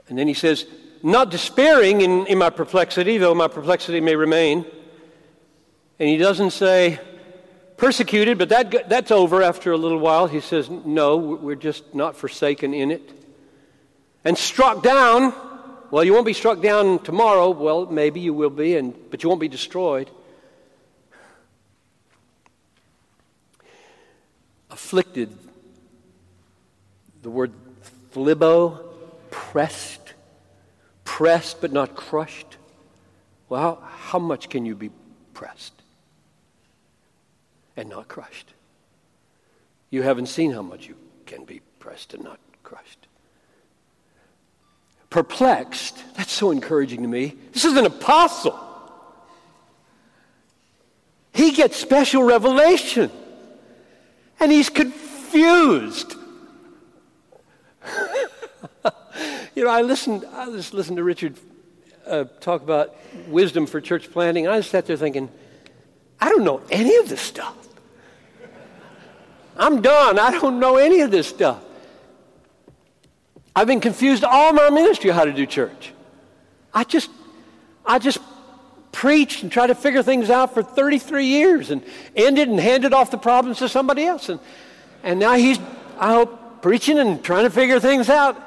[0.08, 0.66] And then he says,
[1.00, 4.66] not despairing in, in my perplexity, though my perplexity may remain.
[6.00, 6.98] And he doesn't say
[7.76, 10.26] persecuted, but that, that's over after a little while.
[10.26, 13.08] He says, no, we're just not forsaken in it.
[14.24, 15.32] And struck down,
[15.90, 17.50] well, you won't be struck down tomorrow.
[17.50, 20.10] Well, maybe you will be, and, but you won't be destroyed.
[24.78, 25.36] afflicted.
[27.22, 27.50] The word
[28.14, 28.84] thlibo,
[29.28, 30.14] pressed,
[31.02, 32.58] pressed but not crushed.
[33.48, 34.90] Well, how much can you be
[35.34, 35.72] pressed
[37.76, 38.54] and not crushed?
[39.90, 40.94] You haven't seen how much you
[41.26, 43.07] can be pressed and not crushed.
[45.10, 47.34] Perplexed, that's so encouraging to me.
[47.52, 48.58] This is an apostle.
[51.32, 53.10] He gets special revelation
[54.40, 56.14] and he's confused.
[59.54, 61.38] you know, I listened, I just listened to Richard
[62.06, 62.96] uh, talk about
[63.28, 65.30] wisdom for church planting, and I sat there thinking,
[66.20, 67.56] I don't know any of this stuff.
[69.56, 70.18] I'm done.
[70.18, 71.62] I don't know any of this stuff.
[73.58, 75.92] I've been confused all my ministry how to do church.
[76.72, 77.10] I just,
[77.84, 78.18] I just
[78.92, 81.82] preached and tried to figure things out for 33 years and
[82.14, 84.28] ended and handed off the problems to somebody else.
[84.28, 84.38] And,
[85.02, 85.58] and now he's,
[85.98, 88.40] I hope, preaching and trying to figure things out.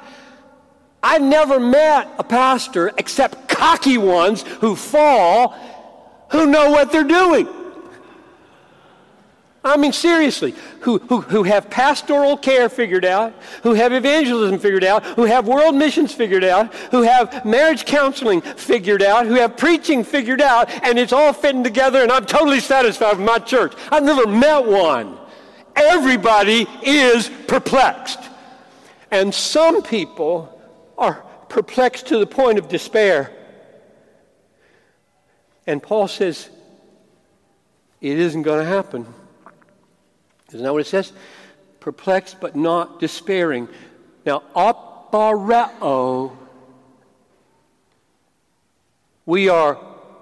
[1.02, 5.50] I've never met a pastor except cocky ones who fall
[6.30, 7.46] who know what they're doing.
[9.64, 14.82] I mean, seriously, who, who, who have pastoral care figured out, who have evangelism figured
[14.82, 19.56] out, who have world missions figured out, who have marriage counseling figured out, who have
[19.56, 23.72] preaching figured out, and it's all fitting together, and I'm totally satisfied with my church.
[23.92, 25.16] I've never met one.
[25.76, 28.18] Everybody is perplexed.
[29.12, 30.60] And some people
[30.98, 33.30] are perplexed to the point of despair.
[35.68, 36.50] And Paul says,
[38.00, 39.06] it isn't going to happen.
[40.52, 41.12] Isn't that what it says?
[41.80, 43.68] Perplexed but not despairing.
[44.26, 46.36] Now, aporeo,
[49.24, 49.78] we are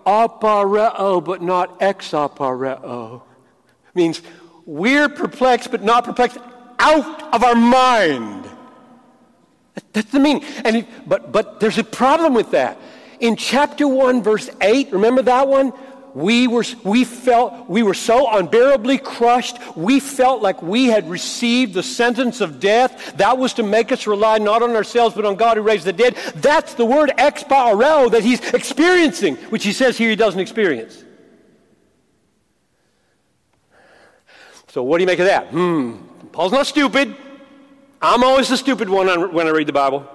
[0.06, 3.22] aporeo but not exaporeo.
[3.94, 4.22] Means
[4.66, 6.38] we're perplexed but not perplexed
[6.78, 8.48] out of our mind.
[9.92, 10.44] That's the meaning.
[10.64, 12.78] And but but there's a problem with that.
[13.18, 15.72] In chapter 1 verse 8, remember that one?
[16.14, 19.56] We were, we felt, we were so unbearably crushed.
[19.76, 23.16] We felt like we had received the sentence of death.
[23.16, 25.92] That was to make us rely not on ourselves, but on God who raised the
[25.92, 26.16] dead.
[26.36, 31.04] That's the word exaporeo that he's experiencing, which he says here he doesn't experience.
[34.68, 35.48] So what do you make of that?
[35.48, 35.96] Hmm.
[36.32, 37.16] Paul's not stupid.
[38.00, 40.08] I'm always the stupid one when I read the Bible.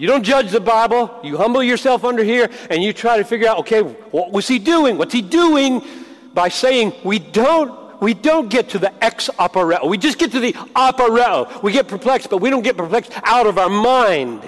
[0.00, 1.20] You don't judge the Bible.
[1.22, 4.58] You humble yourself under here and you try to figure out, okay, what was he
[4.58, 4.96] doing?
[4.96, 5.82] What's he doing
[6.32, 9.80] by saying we don't we don't get to the ex opera.
[9.84, 11.62] We just get to the aporeo.
[11.62, 14.42] We get perplexed, but we don't get perplexed out of our mind.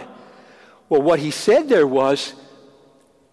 [0.89, 2.33] Well, what he said there was,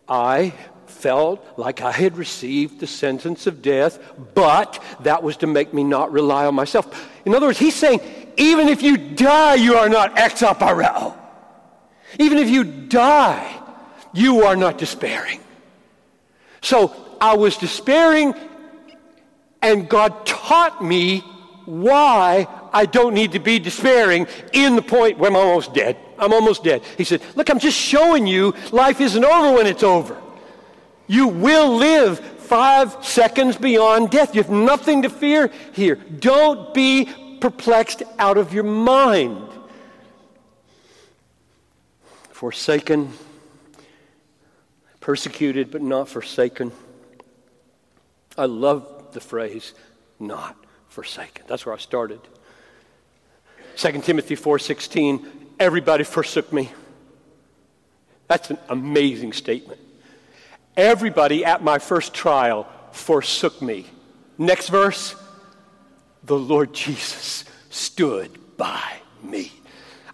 [0.10, 0.54] I
[0.88, 3.98] felt like I had received the sentence of death,
[4.36, 7.10] but that was to make me not rely on myself.
[7.24, 8.02] In other words, he's saying,
[8.36, 11.16] even if you die, you are not exaporeo.
[12.17, 13.62] Even if you die,
[14.13, 15.39] you are not despairing.
[16.62, 18.34] So I was despairing,
[19.62, 21.19] and God taught me
[21.65, 25.98] why I don't need to be despairing in the point where I'm almost dead.
[26.17, 26.82] I'm almost dead.
[26.98, 30.19] He said, Look, I'm just showing you life isn't over when it's over.
[31.08, 34.36] You will live five seconds beyond death.
[34.36, 35.95] You have nothing to fear here.
[35.95, 37.08] Don't be
[37.39, 39.50] perplexed out of your mind
[42.39, 43.12] forsaken,
[45.02, 46.71] persecuted, but not forsaken.
[48.37, 49.73] I love the phrase,
[50.21, 50.56] not
[50.87, 51.44] forsaken.
[51.50, 52.21] That's where I started.
[53.75, 55.27] 2 Timothy 4:16,
[55.60, 56.71] everybody forsook me.
[58.29, 59.81] That's an amazing statement.
[60.77, 63.85] Everybody at my first trial forsook me.
[64.37, 65.13] Next verse,
[66.23, 69.52] the Lord Jesus stood by me.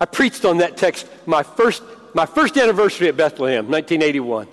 [0.02, 1.84] I preached on that text my first
[2.16, 4.48] my first anniversary at Bethlehem, 1981.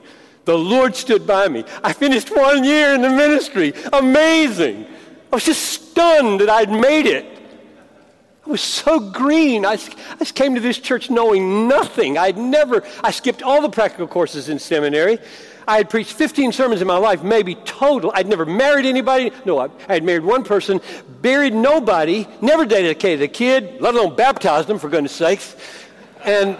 [0.44, 1.64] The Lord stood by me.
[1.84, 3.72] I finished one year in the ministry.
[3.92, 4.84] Amazing.
[5.32, 7.24] I was just stunned that I'd made it.
[8.44, 9.64] I was so green.
[9.64, 12.18] I, I just came to this church knowing nothing.
[12.18, 15.18] I'd never, I skipped all the practical courses in seminary.
[15.68, 18.10] I had preached 15 sermons in my life, maybe total.
[18.16, 19.30] I'd never married anybody.
[19.44, 20.80] No, I, I had married one person,
[21.20, 25.54] buried nobody, never dedicated a kid, let alone baptized them, for goodness sakes.
[26.24, 26.58] And.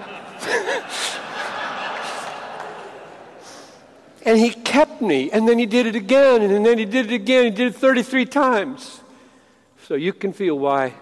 [4.25, 7.15] And he kept me, and then he did it again, and then he did it
[7.15, 7.45] again.
[7.45, 9.01] He did it 33 times.
[9.87, 10.95] So you can feel why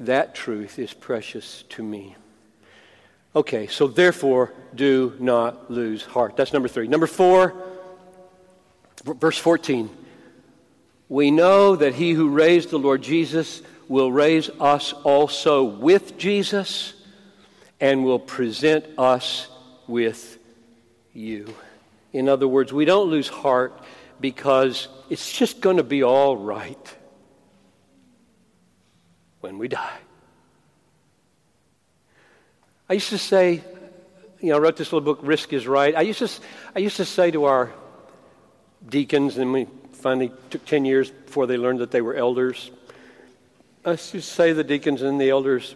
[0.00, 2.16] that truth is precious to me.
[3.34, 6.36] Okay, so therefore, do not lose heart.
[6.36, 6.88] That's number three.
[6.88, 7.54] Number four,
[9.04, 9.90] verse 14.
[11.08, 16.94] We know that he who raised the Lord Jesus will raise us also with Jesus
[17.80, 19.48] and will present us
[19.86, 20.38] with
[21.12, 21.54] you.
[22.12, 23.80] In other words, we don't lose heart
[24.20, 26.96] because it's just going to be all right
[29.40, 29.98] when we die.
[32.88, 33.62] I used to say,
[34.40, 35.94] you know, I wrote this little book, Risk is Right.
[35.94, 36.30] I used to,
[36.74, 37.72] I used to say to our
[38.88, 42.70] deacons, and we finally took 10 years before they learned that they were elders.
[43.84, 45.74] I used to say to the deacons and the elders,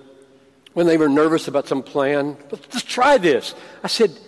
[0.73, 3.55] when they were nervous about some plan, let's try this.
[3.85, 4.19] I said,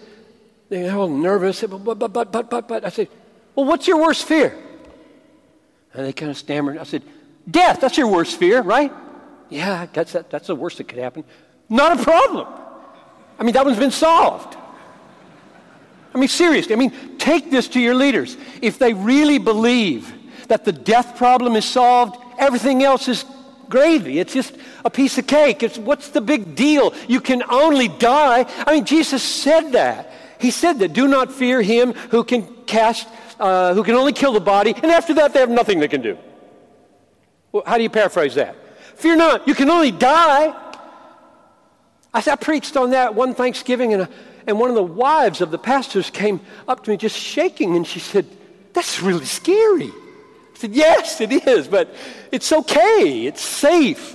[0.69, 1.63] they're all nervous.
[1.63, 2.85] But, but, but, but, but, but.
[2.85, 3.09] I said,
[3.55, 4.57] well, what's your worst fear?
[5.93, 6.79] And they kind of stammered.
[6.79, 7.03] I said,
[7.51, 7.81] death.
[7.81, 8.93] That's your worst fear, right?
[9.49, 11.25] Yeah, that's, that, that's the worst that could happen.
[11.69, 12.49] Not a problem.
[13.39, 14.57] I mean, that one's been solved.
[16.15, 18.37] I mean, seriously, I mean, take this to your leaders.
[18.63, 20.13] If they really believe
[20.47, 23.25] that the death problem is solved, everything else is
[23.69, 24.21] gravy.
[24.21, 24.55] It's just
[24.85, 25.63] a piece of cake.
[25.63, 26.95] It's what's the big deal?
[27.09, 28.47] You can only die.
[28.67, 30.13] I mean, Jesus said that.
[30.45, 33.09] He said that do not fear him who can cast,
[33.41, 36.03] uh, who can only kill the body, and after that they have nothing they can
[36.03, 36.19] do.
[37.51, 38.55] Well, how do you paraphrase that?
[38.99, 40.55] Fear not, you can only die.
[42.13, 44.09] I, said, I preached on that one Thanksgiving, and, a,
[44.47, 47.87] and one of the wives of the pastors came up to me just shaking, and
[47.87, 48.27] she said,
[48.75, 49.89] That's really scary.
[49.89, 51.89] I said, Yes, it is, but
[52.31, 54.15] it's okay, it's safe.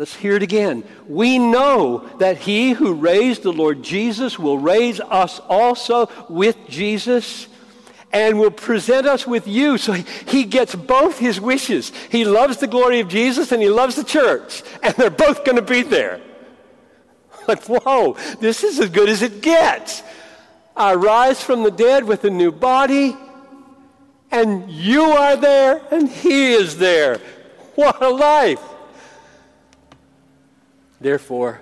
[0.00, 0.82] Let's hear it again.
[1.06, 7.48] We know that he who raised the Lord Jesus will raise us also with Jesus
[8.10, 9.76] and will present us with you.
[9.76, 11.92] So he, gets both his wishes.
[12.08, 15.56] He loves the glory of Jesus and he loves the church, and they're both going
[15.56, 16.22] to be there.
[17.46, 20.02] Like, whoa, this is as good as it gets.
[20.74, 23.14] I rise from the dead with a new body,
[24.30, 27.18] and you are there, and he is there.
[27.74, 28.62] What a life!
[31.00, 31.60] Therefore,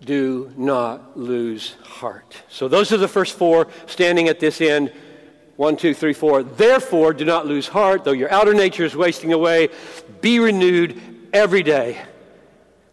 [0.00, 2.42] do not lose heart.
[2.48, 4.92] So, those are the first four standing at this end.
[5.56, 6.42] One, two, three, four.
[6.42, 9.68] Therefore, do not lose heart, though your outer nature is wasting away.
[10.20, 11.00] Be renewed
[11.32, 12.00] every day.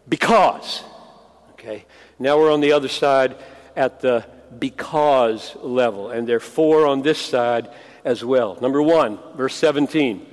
[0.08, 0.82] Because.
[1.52, 1.86] Okay.
[2.18, 3.36] Now we're on the other side
[3.74, 4.26] at the
[4.58, 6.10] because level.
[6.10, 7.70] And there are four on this side
[8.04, 8.58] as well.
[8.60, 10.26] Number one, verse 17.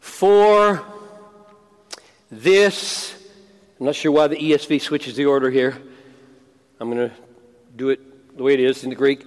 [0.00, 0.84] For
[2.30, 3.13] this,
[3.84, 5.76] I'm not sure why the ESV switches the order here.
[6.80, 7.14] I'm going to
[7.76, 9.26] do it the way it is in the Greek.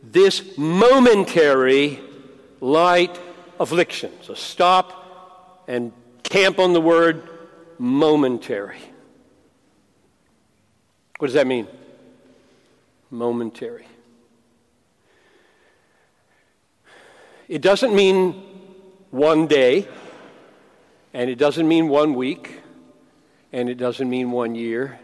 [0.00, 1.98] This momentary
[2.60, 3.18] light
[3.58, 4.12] affliction.
[4.22, 5.90] So stop and
[6.22, 7.28] camp on the word
[7.78, 8.78] momentary.
[11.18, 11.66] What does that mean?
[13.10, 13.88] Momentary.
[17.48, 18.34] It doesn't mean
[19.10, 19.88] one day,
[21.12, 22.60] and it doesn't mean one week,
[23.56, 24.98] and it doesn't mean one year.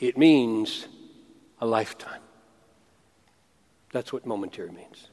[0.00, 0.86] It means
[1.62, 2.20] a lifetime.
[3.90, 5.08] That's what momentary means.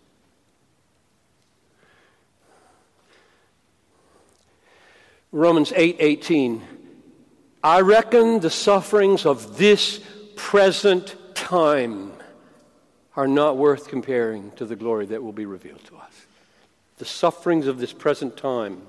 [5.31, 6.61] Romans 8 18.
[7.63, 10.01] I reckon the sufferings of this
[10.35, 12.11] present time
[13.15, 16.11] are not worth comparing to the glory that will be revealed to us.
[16.97, 18.81] The sufferings of this present time.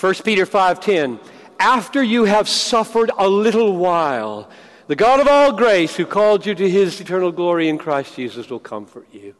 [0.00, 1.20] 1 Peter 5:10
[1.62, 4.50] After you have suffered a little while,
[4.88, 8.50] the God of all grace who called you to his eternal glory in Christ Jesus
[8.50, 9.36] will comfort you.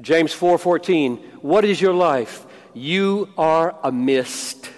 [0.00, 2.46] James 4:14 What is your life?
[2.72, 4.70] You are a mist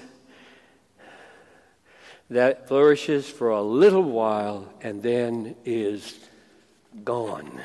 [2.31, 6.19] that flourishes for a little while and then is
[7.05, 7.61] gone.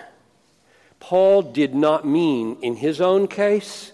[0.99, 3.93] Paul did not mean, in his own case,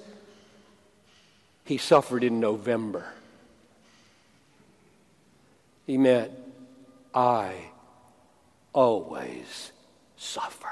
[1.65, 3.12] he suffered in November.
[5.86, 6.31] He meant,
[7.13, 7.55] I
[8.71, 9.71] always
[10.17, 10.71] suffer.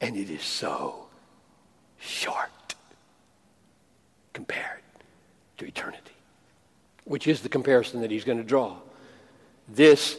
[0.00, 1.06] And it is so
[1.98, 2.74] short
[4.32, 4.80] compared
[5.58, 6.12] to eternity
[7.04, 8.76] which is the comparison that he's going to draw.
[9.68, 10.18] This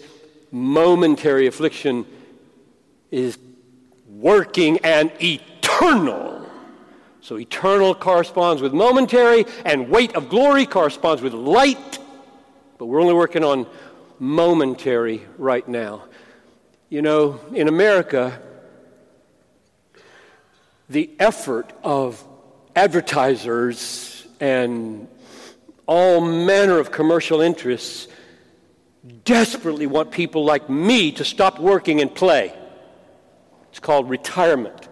[0.51, 2.05] momentary affliction
[3.11, 3.37] is
[4.09, 6.47] working and eternal.
[7.21, 11.99] So eternal corresponds with momentary, and weight of glory corresponds with light.
[12.83, 13.65] But we're only working on
[14.19, 16.03] momentary right now.
[16.89, 18.37] You know, in America,
[20.89, 22.21] the effort of
[22.75, 25.07] advertisers and
[25.85, 28.09] all manner of commercial interests
[29.23, 32.53] desperately want people like me to stop working and play.
[33.69, 34.89] It's called retirement.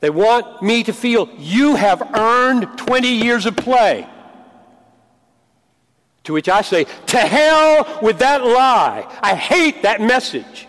[0.00, 4.08] They want me to feel you have earned 20 years of play.
[6.24, 9.06] To which I say, to hell with that lie.
[9.22, 10.66] I hate that message.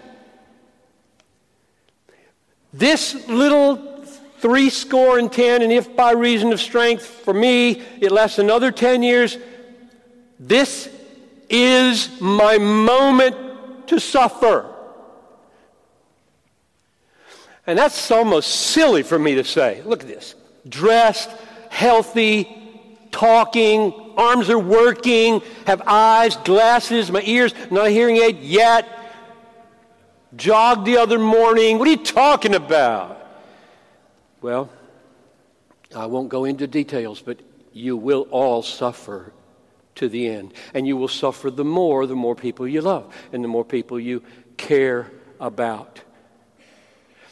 [2.74, 4.06] This little
[4.40, 8.72] three score and ten, and if by reason of strength for me it lasts another
[8.72, 9.38] ten years,
[10.40, 10.90] this
[11.50, 14.71] is my moment to suffer.
[17.68, 19.82] And that's almost silly for me to say.
[19.86, 20.36] Look at this
[20.68, 21.30] dressed,
[21.70, 22.48] healthy,
[23.12, 28.88] talking, arms are working, have eyes, glasses, my ears, not a hearing aid yet.
[30.36, 31.78] Jogged the other morning.
[31.78, 33.18] What are you talking about?
[34.42, 34.70] Well,
[35.96, 37.40] I won't go into details, but
[37.74, 39.34] you will all suffer
[39.96, 40.54] to the end.
[40.74, 44.00] And you will suffer the more, the more people you love, and the more people
[44.00, 44.24] you
[44.56, 46.00] care about.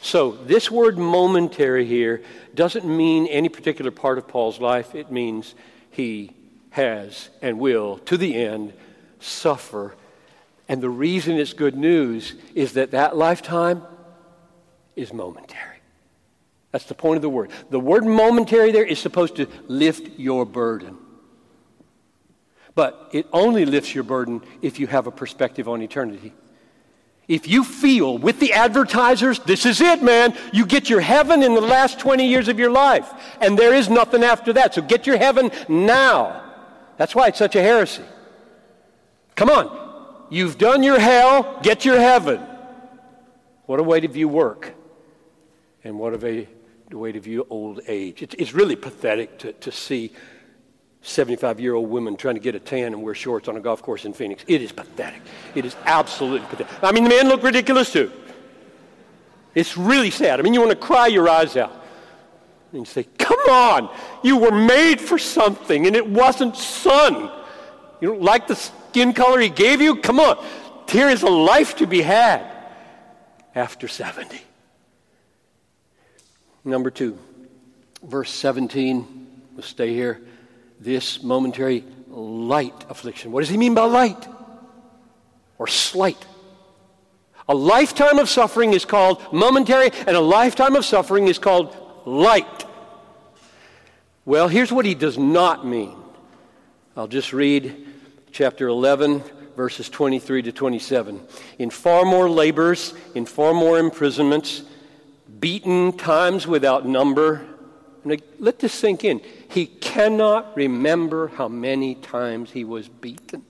[0.02, 2.22] So, this word momentary here
[2.54, 4.94] doesn't mean any particular part of Paul's life.
[4.94, 5.54] It means
[5.90, 6.34] he
[6.70, 8.72] has and will, to the end,
[9.18, 9.94] suffer
[10.70, 13.82] and the reason it's good news is that that lifetime
[14.94, 15.78] is momentary.
[16.70, 17.50] That's the point of the word.
[17.70, 20.96] The word momentary there is supposed to lift your burden.
[22.76, 26.32] But it only lifts your burden if you have a perspective on eternity.
[27.30, 31.54] If you feel with the advertisers, this is it, man, you get your heaven in
[31.54, 33.08] the last 20 years of your life,
[33.40, 34.74] and there is nothing after that.
[34.74, 36.42] So get your heaven now.
[36.96, 38.02] That's why it's such a heresy.
[39.36, 39.90] Come on,
[40.30, 42.40] You've done your hell, get your heaven.
[43.66, 44.74] What a way to view work.
[45.82, 46.46] And what a
[46.90, 48.22] way to view old age.
[48.22, 50.12] It's, really pathetic to, to see
[51.02, 53.82] 75 year old women trying to get a tan and wear shorts on a golf
[53.82, 54.44] course in Phoenix.
[54.46, 55.22] It is pathetic.
[55.54, 56.68] It is absolutely pathetic.
[56.82, 58.12] I mean, the men look ridiculous too.
[59.54, 60.38] It's really sad.
[60.38, 61.72] I mean, you want to cry your eyes out.
[62.72, 63.90] And you say, Come on,
[64.22, 67.30] you were made for something and it wasn't sun.
[68.00, 69.96] You don't like the skin color he gave you?
[69.96, 70.42] Come on.
[70.88, 72.44] Here is a life to be had
[73.54, 74.40] after 70.
[76.64, 77.18] Number two,
[78.02, 79.26] verse 17.
[79.54, 80.20] We'll stay here.
[80.80, 83.30] This momentary light affliction.
[83.32, 84.26] What does he mean by light?
[85.58, 86.26] Or slight?
[87.48, 91.76] A lifetime of suffering is called momentary, and a lifetime of suffering is called
[92.06, 92.64] light.
[94.24, 95.96] Well, here's what he does not mean.
[96.96, 97.86] I'll just read
[98.32, 99.22] chapter 11,
[99.56, 101.20] verses 23 to 27.
[101.58, 104.62] In far more labors, in far more imprisonments,
[105.40, 107.46] beaten times without number.
[108.04, 109.20] And let this sink in.
[109.50, 113.44] He cannot remember how many times he was beaten.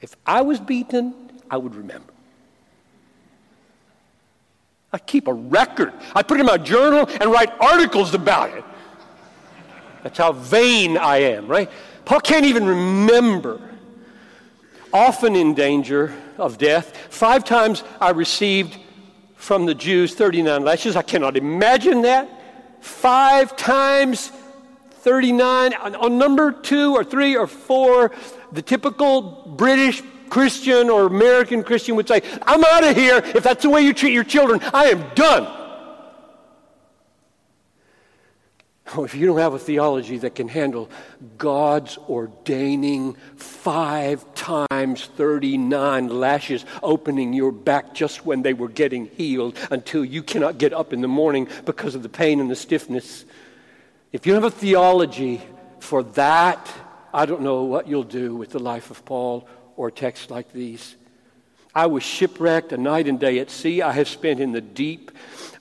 [0.00, 1.14] If I was beaten,
[1.50, 2.12] I would remember.
[4.92, 5.92] I keep a record.
[6.14, 8.64] I put it in my journal and write articles about it.
[10.04, 11.68] That's how vain I am, right?
[12.04, 13.60] Paul can't even remember.
[14.92, 16.96] Often in danger of death.
[17.10, 18.78] Five times I received
[19.34, 20.94] from the Jews 39 lashes.
[20.94, 22.28] I cannot imagine that.
[22.80, 24.30] Five times
[25.04, 25.74] 39.
[25.74, 28.10] On number two or three or four,
[28.52, 33.18] the typical British Christian or American Christian would say, I'm out of here.
[33.18, 35.46] If that's the way you treat your children, I am done.
[38.96, 40.90] Oh, if you don't have a theology that can handle
[41.36, 49.58] God's ordaining five times 39 lashes opening your back just when they were getting healed
[49.70, 53.26] until you cannot get up in the morning because of the pain and the stiffness,
[54.14, 55.42] if you have a theology
[55.80, 56.72] for that,
[57.12, 60.94] I don't know what you'll do with the life of Paul or texts like these.
[61.74, 63.82] I was shipwrecked a night and day at sea.
[63.82, 65.10] I have spent in the deep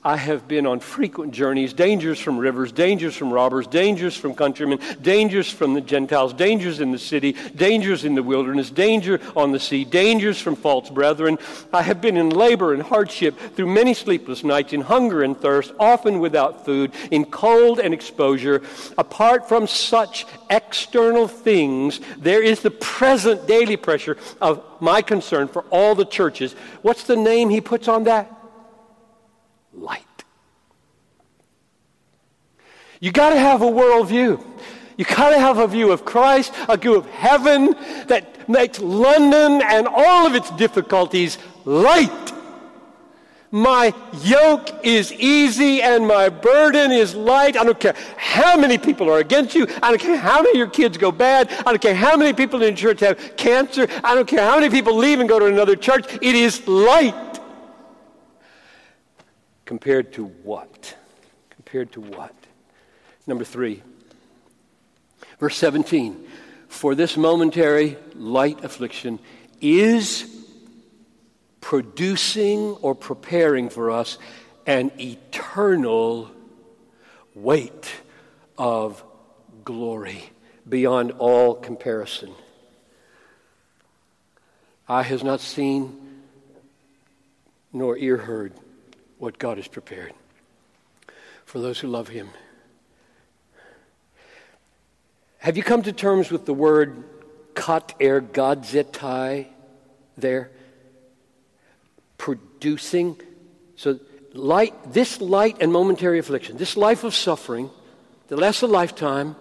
[0.06, 4.80] I have been on frequent journeys, dangers from rivers, dangers from robbers, dangers from countrymen,
[5.02, 9.60] dangers from the Gentiles, dangers in the city, dangers in the wilderness, danger on the
[9.62, 11.40] sea, dangers from false brethren.
[11.72, 15.72] I have been in labor and hardship through many sleepless nights, in hunger and thirst,
[15.80, 18.62] often without food, in cold and exposure.
[18.98, 25.64] Apart from such external things, there is the present daily pressure of my concern for
[25.70, 26.54] all the churches.
[26.82, 28.43] What's the name he puts on that?
[29.74, 30.06] Light.
[33.00, 34.44] You got to have a worldview.
[34.98, 37.76] You got to have a view of Christ, a view of heaven
[38.08, 42.32] that makes London and all of its difficulties light.
[43.52, 43.94] My
[44.24, 47.56] yoke is easy and my burden is light.
[47.56, 49.68] I don't care how many people are against you.
[49.84, 51.52] I don't care how many of your kids go bad.
[51.60, 53.88] I don't care how many people in church have cancer.
[54.04, 56.06] I don't care how many people leave and go to another church.
[56.22, 57.33] It is light.
[59.66, 60.96] Compared to what?
[61.50, 62.36] Compared to what?
[63.26, 63.82] Number three,
[65.40, 66.28] verse 17.
[66.68, 69.20] For this momentary light affliction
[69.62, 70.30] is
[71.62, 74.18] producing or preparing for us
[74.66, 76.30] an eternal
[77.36, 77.92] weight
[78.58, 79.04] of
[79.64, 80.30] glory
[80.68, 82.34] beyond all comparison.
[84.88, 86.22] Eye has not seen,
[87.72, 88.54] nor ear heard
[89.24, 90.12] what God has prepared
[91.46, 92.28] for those who love Him.
[95.38, 97.06] Have you come to terms with the word
[97.56, 99.48] kat er gadzetai
[100.18, 100.52] there?
[102.18, 103.16] Producing.
[103.78, 103.98] So,
[104.34, 107.70] light, this light and momentary affliction, this life of suffering
[108.28, 109.38] that lasts a lifetime,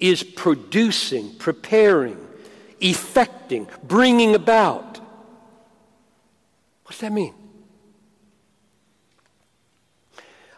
[0.00, 2.18] is producing, preparing,
[2.80, 4.98] effecting, bringing about.
[6.82, 7.34] What's that mean?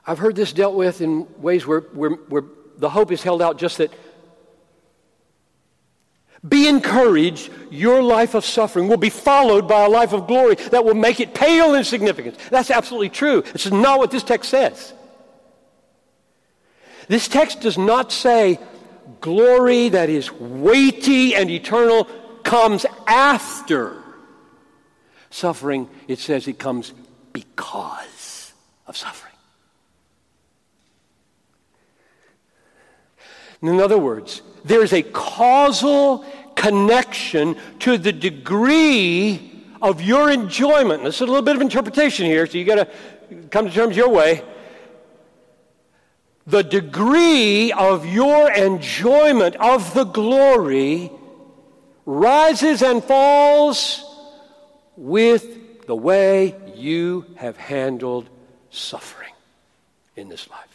[0.07, 2.45] I've heard this dealt with in ways where, where, where
[2.77, 3.93] the hope is held out just that
[6.47, 10.85] be encouraged, your life of suffering will be followed by a life of glory that
[10.85, 12.37] will make it pale in significance.
[12.51, 13.41] That's absolutely true.
[13.41, 14.93] This is not what this text says.
[17.09, 18.59] This text does not say
[19.21, 22.05] glory that is weighty and eternal
[22.43, 24.03] comes after
[25.31, 25.89] suffering.
[26.09, 26.93] It says it comes
[27.33, 28.53] because
[28.87, 29.34] of suffering.
[33.63, 36.25] In other words, there's a causal
[36.55, 39.53] connection to the degree
[39.83, 41.03] of your enjoyment.
[41.03, 42.89] This is a little bit of interpretation here, so you got to
[43.51, 44.43] come to terms your way.
[46.47, 51.11] The degree of your enjoyment of the glory
[52.07, 54.05] rises and falls
[54.97, 58.29] with the way you have handled
[58.71, 59.33] suffering
[60.17, 60.74] in this life.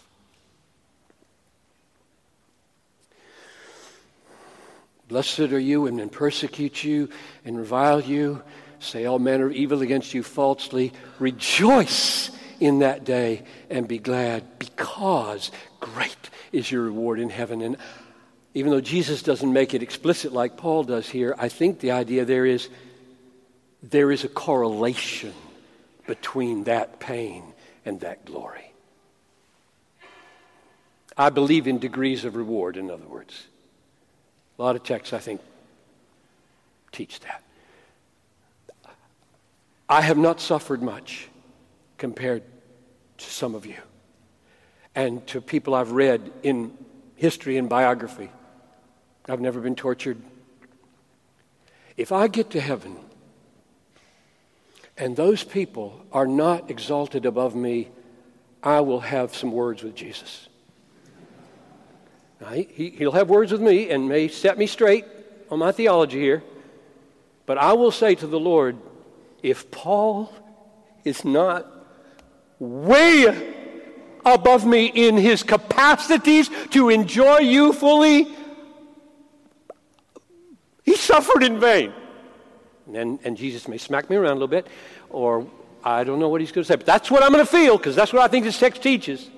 [5.10, 7.10] Blessed are you when men persecute you
[7.44, 8.44] and revile you,
[8.80, 10.94] say all manner of evil against you falsely.
[11.18, 12.30] Rejoice
[12.60, 13.42] in that day
[13.72, 17.64] and be glad because great is your reward in heaven.
[17.64, 17.78] And
[18.54, 22.24] even though Jesus doesn't make it explicit like Paul does here, I think the idea
[22.24, 22.70] there is
[23.82, 25.34] there is a correlation
[26.06, 27.44] between that pain
[27.84, 28.74] and that glory.
[31.18, 33.49] I believe in degrees of reward, in other words.
[34.60, 35.40] A lot of texts, I think,
[36.92, 37.44] teach that.
[39.88, 41.30] I have not suffered much
[41.98, 42.44] compared
[43.18, 43.78] to some of you
[44.94, 46.78] and to people I've read in
[47.16, 48.30] history and biography.
[49.28, 50.18] I've never been tortured.
[51.96, 52.98] If I get to heaven
[54.98, 57.90] and those people are not exalted above me,
[58.62, 60.50] I will have some words with Jesus.
[62.42, 65.06] Now, he, he'll have words with me and may set me straight
[65.52, 66.44] on my theology here.
[67.46, 68.78] But I will say to the Lord,
[69.42, 70.32] if Paul
[71.04, 71.66] is not
[72.60, 73.56] way
[74.26, 78.28] above me in his capacities to enjoy you fully,
[80.84, 81.94] he suffered in vain.
[82.94, 84.68] And, and Jesus may smack me around a little bit,
[85.10, 85.48] or
[85.84, 87.78] I don't know what he's going to say, but that's what I'm going to feel
[87.78, 89.30] because that's what I think this text teaches.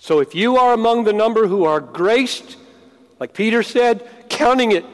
[0.00, 2.56] So if you are among the number who are graced,
[3.20, 4.84] like Peter said, counting it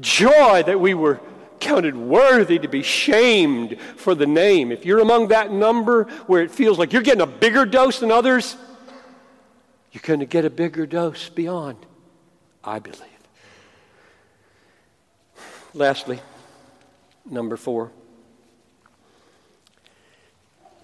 [0.00, 1.20] joy that we were
[1.60, 6.50] counted worthy to be shamed for the name, if you're among that number where it
[6.50, 8.56] feels like you're getting a bigger dose than others,
[9.92, 11.76] you're going to get a bigger dose beyond,
[12.64, 13.02] I believe.
[15.74, 16.20] Lastly,
[17.28, 17.92] number four.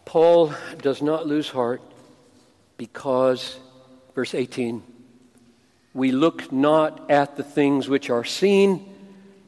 [0.05, 1.81] Paul does not lose heart
[2.79, 3.59] because,
[4.15, 4.83] verse 18,
[5.93, 8.95] we look not at the things which are seen,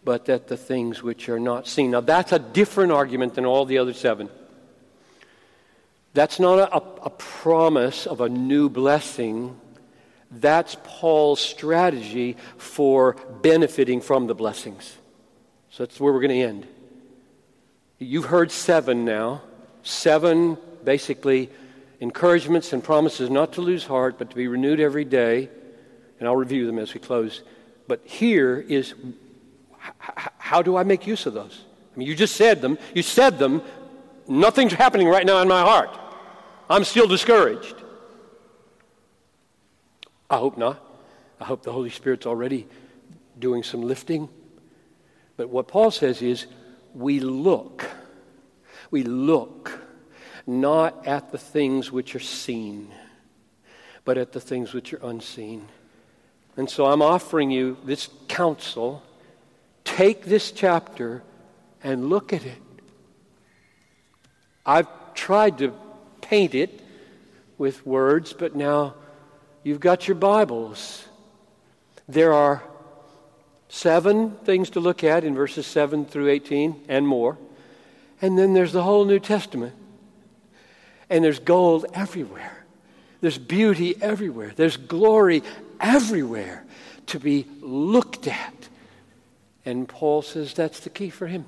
[0.04, 1.92] but at the things which are not seen.
[1.92, 4.28] Now, that's a different argument than all the other seven.
[6.12, 9.58] That's not a, a promise of a new blessing.
[10.30, 14.96] That's Paul's strategy for benefiting from the blessings.
[15.70, 16.66] So that's where we're going to end.
[17.98, 19.42] You've heard seven now.
[19.82, 21.50] Seven, basically,
[22.00, 25.48] encouragements and promises not to lose heart, but to be renewed every day.
[26.18, 27.42] And I'll review them as we close.
[27.86, 28.94] But here is
[29.78, 31.64] how do I make use of those?
[31.94, 32.78] I mean, you just said them.
[32.94, 33.62] You said them.
[34.26, 35.96] Nothing's happening right now in my heart.
[36.68, 37.74] I'm still discouraged.
[40.28, 40.82] I hope not.
[41.40, 42.68] I hope the Holy Spirit's already
[43.38, 44.28] doing some lifting.
[45.36, 46.46] But what Paul says is
[46.94, 47.88] we look.
[48.90, 49.79] We look
[50.50, 52.90] not at the things which are seen,
[54.04, 55.68] but at the things which are unseen.
[56.56, 59.02] And so I'm offering you this counsel.
[59.84, 61.22] Take this chapter
[61.82, 62.58] and look at it.
[64.66, 65.72] I've tried to
[66.20, 66.80] paint it
[67.56, 68.94] with words, but now
[69.62, 71.06] you've got your Bibles.
[72.08, 72.62] There are
[73.68, 77.38] seven things to look at in verses 7 through 18 and more.
[78.20, 79.74] And then there's the whole New Testament.
[81.10, 82.64] And there's gold everywhere.
[83.20, 84.52] There's beauty everywhere.
[84.56, 85.42] There's glory
[85.78, 86.64] everywhere
[87.06, 88.68] to be looked at.
[89.64, 91.44] And Paul says that's the key for him.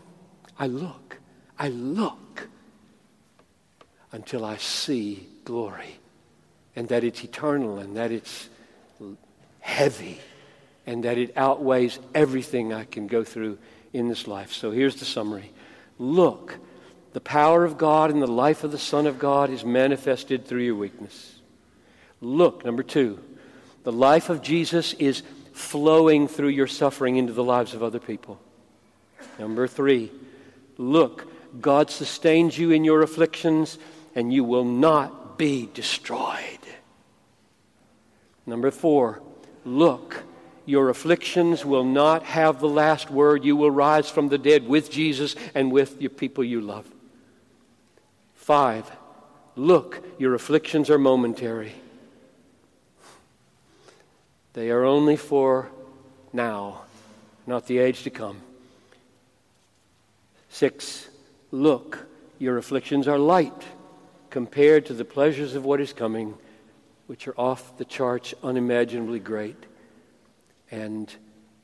[0.58, 1.18] I look.
[1.58, 2.48] I look
[4.10, 5.98] until I see glory
[6.76, 8.48] and that it's eternal and that it's
[9.60, 10.20] heavy
[10.86, 13.58] and that it outweighs everything I can go through
[13.92, 14.52] in this life.
[14.52, 15.52] So here's the summary
[15.98, 16.58] Look,
[17.12, 20.62] the power of God and the life of the Son of God is manifested through
[20.62, 21.40] your weakness.
[22.20, 23.18] Look, number two,
[23.84, 28.40] the life of Jesus is flowing through your suffering into the lives of other people.
[29.38, 30.10] Number three,
[30.78, 33.78] look, God sustains you in your afflictions
[34.14, 36.38] and you will not be destroyed.
[38.46, 39.22] Number four,
[39.64, 40.22] look,
[40.64, 43.44] your afflictions will not have the last word.
[43.44, 46.86] You will rise from the dead with Jesus and with your people you love.
[48.42, 48.90] Five,
[49.54, 51.74] look, your afflictions are momentary.
[54.54, 55.70] They are only for
[56.32, 56.82] now,
[57.46, 58.40] not the age to come.
[60.48, 61.08] Six,
[61.52, 62.04] look,
[62.40, 63.62] your afflictions are light
[64.28, 66.34] compared to the pleasures of what is coming,
[67.06, 69.66] which are off the charts, unimaginably great.
[70.68, 71.14] And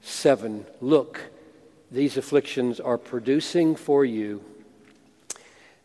[0.00, 1.22] seven, look,
[1.90, 4.44] these afflictions are producing for you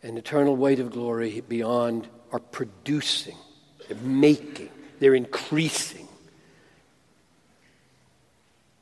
[0.04, 3.36] an eternal weight of glory beyond, are producing,
[3.88, 4.68] they're making,
[5.00, 6.06] they're increasing.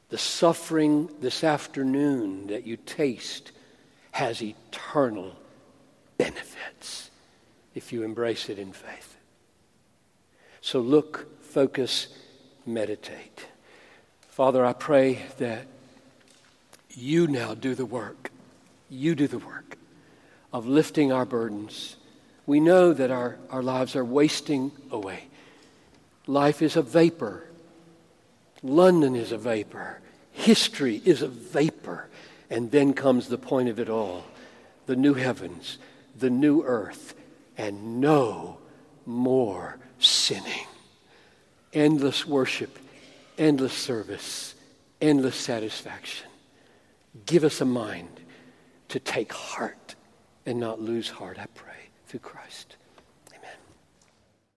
[0.08, 3.52] The suffering this afternoon that you taste
[4.10, 5.36] has eternal
[6.18, 7.10] benefits
[7.74, 9.16] if you embrace it in faith.
[10.60, 12.08] So look, focus,
[12.66, 13.46] meditate.
[14.28, 15.66] Father, I pray that
[16.90, 18.30] you now do the work.
[18.90, 19.78] You do the work
[20.52, 21.96] of lifting our burdens.
[22.46, 25.24] We know that our, our lives are wasting away.
[26.26, 27.44] Life is a vapor.
[28.62, 30.00] London is a vapor.
[30.32, 32.08] History is a vapor.
[32.50, 34.24] And then comes the point of it all
[34.86, 35.78] the new heavens,
[36.18, 37.14] the new earth,
[37.56, 38.58] and no
[39.06, 40.66] more sinning.
[41.72, 42.78] Endless worship,
[43.38, 44.54] endless service,
[45.00, 46.26] endless satisfaction.
[47.24, 48.20] Give us a mind
[48.88, 49.94] to take heart
[50.46, 52.76] and not lose heart, I pray, through Christ.